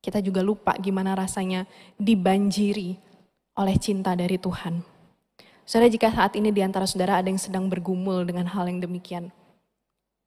Kita 0.00 0.24
juga 0.24 0.40
lupa 0.40 0.72
gimana 0.80 1.12
rasanya 1.12 1.68
dibanjiri 2.00 2.96
oleh 3.60 3.76
cinta 3.76 4.16
dari 4.16 4.40
Tuhan. 4.40 4.80
Saudara, 5.68 5.92
jika 5.92 6.08
saat 6.08 6.32
ini 6.40 6.48
di 6.48 6.64
antara 6.64 6.88
saudara 6.88 7.20
ada 7.20 7.28
yang 7.28 7.38
sedang 7.38 7.68
bergumul 7.68 8.24
dengan 8.24 8.48
hal 8.50 8.66
yang 8.66 8.80
demikian, 8.80 9.30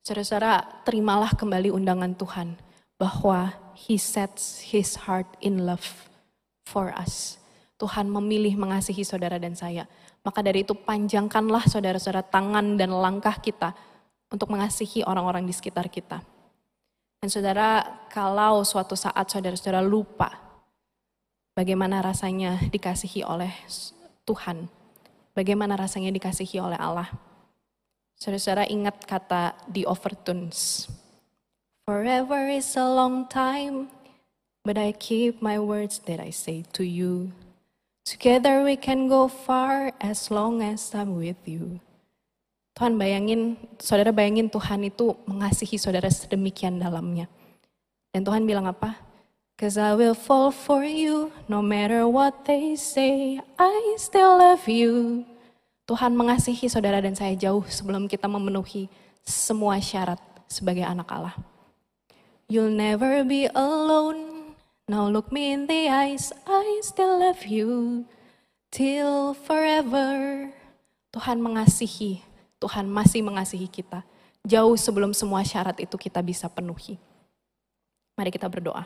saudara-saudara 0.06 0.86
terimalah 0.86 1.34
kembali 1.34 1.74
undangan 1.74 2.13
Tuhan 2.13 2.64
bahwa 2.96 3.56
He 3.76 4.00
sets 4.00 4.72
His 4.72 5.08
heart 5.08 5.28
in 5.44 5.68
love 5.68 6.08
for 6.64 6.96
us. 6.96 7.38
Tuhan 7.76 8.08
memilih 8.08 8.56
mengasihi 8.56 9.04
saudara 9.04 9.36
dan 9.36 9.54
saya. 9.54 9.84
Maka 10.24 10.42
dari 10.42 10.64
itu 10.66 10.74
panjangkanlah 10.74 11.68
saudara-saudara 11.70 12.26
tangan 12.26 12.80
dan 12.80 12.90
langkah 12.90 13.36
kita 13.38 13.76
untuk 14.32 14.50
mengasihi 14.50 15.06
orang-orang 15.06 15.46
di 15.46 15.54
sekitar 15.54 15.92
kita. 15.92 16.24
Dan 17.22 17.30
saudara, 17.30 17.84
kalau 18.10 18.66
suatu 18.66 18.98
saat 18.98 19.28
saudara-saudara 19.30 19.86
lupa 19.86 20.34
bagaimana 21.54 22.02
rasanya 22.02 22.58
dikasihi 22.72 23.22
oleh 23.22 23.54
Tuhan, 24.26 24.66
bagaimana 25.38 25.78
rasanya 25.78 26.10
dikasihi 26.10 26.58
oleh 26.58 26.80
Allah. 26.80 27.12
Saudara-saudara 28.16 28.66
ingat 28.72 29.04
kata 29.04 29.54
di 29.68 29.84
Overtones. 29.84 30.88
Forever 31.86 32.50
is 32.50 32.74
a 32.74 32.89
long 32.89 33.30
time, 33.30 33.93
but 34.65 34.74
I 34.74 34.89
keep 34.89 35.38
my 35.38 35.62
words 35.62 36.02
that 36.10 36.17
I 36.17 36.34
say 36.34 36.65
to 36.74 36.82
you. 36.82 37.30
Together 38.02 38.65
we 38.65 38.74
can 38.74 39.06
go 39.06 39.30
far 39.30 39.93
as 40.02 40.34
long 40.34 40.65
as 40.65 40.82
I'm 40.98 41.13
with 41.13 41.38
you. 41.45 41.78
Tuhan 42.74 42.98
bayangin, 42.98 43.54
saudara 43.78 44.10
bayangin 44.10 44.50
Tuhan 44.50 44.89
itu 44.89 45.13
mengasihi 45.30 45.78
saudara 45.78 46.10
sedemikian 46.10 46.82
dalamnya. 46.82 47.30
Dan 48.10 48.26
Tuhan 48.26 48.50
bilang 48.50 48.65
apa? 48.65 48.98
Cause 49.54 49.78
I 49.78 49.93
will 49.93 50.17
fall 50.17 50.50
for 50.50 50.82
you, 50.82 51.30
no 51.45 51.62
matter 51.62 52.10
what 52.10 52.50
they 52.50 52.74
say, 52.74 53.38
I 53.62 53.93
still 54.02 54.41
love 54.41 54.65
you. 54.65 55.21
Tuhan 55.86 56.17
mengasihi 56.17 56.65
saudara 56.65 56.98
dan 56.98 57.13
saya 57.13 57.38
jauh 57.38 57.62
sebelum 57.69 58.10
kita 58.10 58.26
memenuhi 58.26 58.89
semua 59.21 59.78
syarat 59.78 60.17
sebagai 60.50 60.82
anak 60.82 61.06
Allah. 61.13 61.38
You'll 62.46 62.74
never 62.74 63.26
be 63.26 63.50
alone. 63.58 64.54
Now 64.86 65.10
look 65.10 65.34
me 65.34 65.50
in 65.50 65.66
the 65.66 65.90
eyes, 65.90 66.30
I 66.46 66.78
still 66.86 67.18
love 67.18 67.50
you. 67.50 68.06
Till 68.70 69.34
forever. 69.34 70.54
Tuhan 71.10 71.42
mengasihi, 71.42 72.22
Tuhan 72.62 72.86
masih 72.86 73.26
mengasihi 73.26 73.66
kita. 73.66 74.06
Jauh 74.46 74.78
sebelum 74.78 75.10
semua 75.18 75.42
syarat 75.42 75.82
itu 75.82 75.98
kita 75.98 76.22
bisa 76.22 76.46
penuhi. 76.46 77.02
Mari 78.14 78.30
kita 78.30 78.46
berdoa. 78.46 78.86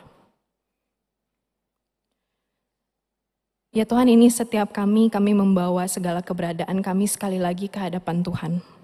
Ya 3.76 3.84
Tuhan 3.84 4.08
ini 4.08 4.32
setiap 4.32 4.72
kami, 4.72 5.12
kami 5.12 5.36
membawa 5.36 5.84
segala 5.84 6.24
keberadaan 6.24 6.80
kami 6.80 7.06
sekali 7.06 7.36
lagi 7.36 7.68
ke 7.68 7.76
hadapan 7.76 8.24
Tuhan. 8.24 8.79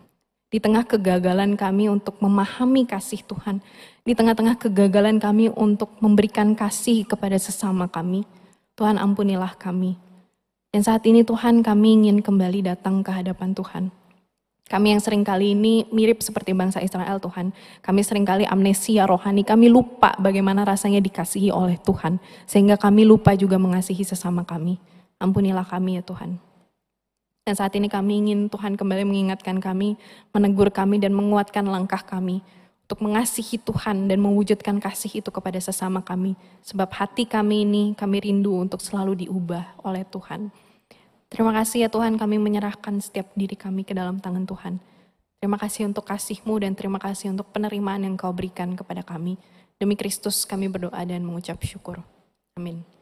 Di 0.47 0.63
tengah 0.63 0.87
kegagalan 0.87 1.59
kami 1.59 1.91
untuk 1.91 2.23
memahami 2.23 2.87
kasih 2.87 3.27
Tuhan, 3.27 3.59
di 4.07 4.15
tengah-tengah 4.15 4.55
kegagalan 4.63 5.19
kami 5.19 5.51
untuk 5.51 5.99
memberikan 5.99 6.55
kasih 6.55 7.03
kepada 7.03 7.35
sesama 7.35 7.91
kami, 7.91 8.23
Tuhan 8.79 8.95
ampunilah 8.95 9.59
kami. 9.59 9.99
Dan 10.71 10.87
saat 10.87 11.03
ini 11.09 11.27
Tuhan 11.27 11.67
kami 11.67 12.05
ingin 12.05 12.23
kembali 12.23 12.63
datang 12.63 13.03
ke 13.03 13.11
hadapan 13.11 13.57
Tuhan. 13.59 13.91
Kami 14.67 14.99
yang 14.99 15.03
sering 15.03 15.23
kali 15.23 15.55
ini 15.55 15.87
mirip 15.95 16.23
seperti 16.27 16.51
bangsa 16.51 16.83
Israel 16.83 17.23
Tuhan. 17.23 17.55
Kami 17.83 18.01
sering 18.03 18.27
kali 18.27 18.43
amnesia 18.47 19.07
rohani, 19.07 19.47
kami 19.47 19.71
lupa 19.71 20.19
bagaimana 20.19 20.67
rasanya 20.67 20.99
dikasihi 20.99 21.55
oleh 21.55 21.79
Tuhan. 21.79 22.19
Sehingga 22.51 22.75
kami 22.75 23.07
lupa 23.07 23.39
juga 23.39 23.63
mengasihi 23.63 24.03
sesama 24.03 24.43
kami. 24.43 24.79
Ampunilah 25.23 25.63
kami 25.63 25.99
ya 25.99 26.03
Tuhan. 26.03 26.39
Dan 27.47 27.55
saat 27.55 27.79
ini 27.79 27.87
kami 27.87 28.27
ingin 28.27 28.51
Tuhan 28.51 28.75
kembali 28.75 29.07
mengingatkan 29.07 29.63
kami, 29.63 29.95
menegur 30.35 30.67
kami 30.75 30.99
dan 30.99 31.15
menguatkan 31.15 31.63
langkah 31.63 32.03
kami 32.03 32.43
untuk 32.87 33.07
mengasihi 33.07 33.63
Tuhan 33.63 34.11
dan 34.11 34.19
mewujudkan 34.19 34.83
kasih 34.83 35.23
itu 35.23 35.31
kepada 35.31 35.55
sesama 35.63 36.03
kami. 36.03 36.35
Sebab 36.67 36.91
hati 36.91 37.23
kami 37.23 37.63
ini 37.63 37.95
kami 37.95 38.19
rindu 38.19 38.59
untuk 38.59 38.83
selalu 38.83 39.23
diubah 39.23 39.79
oleh 39.87 40.03
Tuhan. 40.11 40.51
Terima 41.31 41.55
kasih 41.55 41.87
ya 41.87 41.89
Tuhan 41.91 42.19
kami 42.19 42.43
menyerahkan 42.43 42.99
setiap 42.99 43.31
diri 43.39 43.55
kami 43.55 43.87
ke 43.87 43.95
dalam 43.95 44.19
tangan 44.19 44.43
Tuhan. 44.43 44.83
Terima 45.39 45.55
kasih 45.55 45.87
untuk 45.87 46.03
kasih-Mu 46.03 46.67
dan 46.67 46.75
terima 46.75 46.99
kasih 46.99 47.31
untuk 47.31 47.55
penerimaan 47.55 48.03
yang 48.03 48.19
Kau 48.19 48.35
berikan 48.35 48.75
kepada 48.75 49.07
kami. 49.07 49.39
Demi 49.79 49.95
Kristus 49.95 50.43
kami 50.43 50.67
berdoa 50.67 50.99
dan 51.07 51.23
mengucap 51.23 51.63
syukur. 51.63 52.03
Amin. 52.59 52.96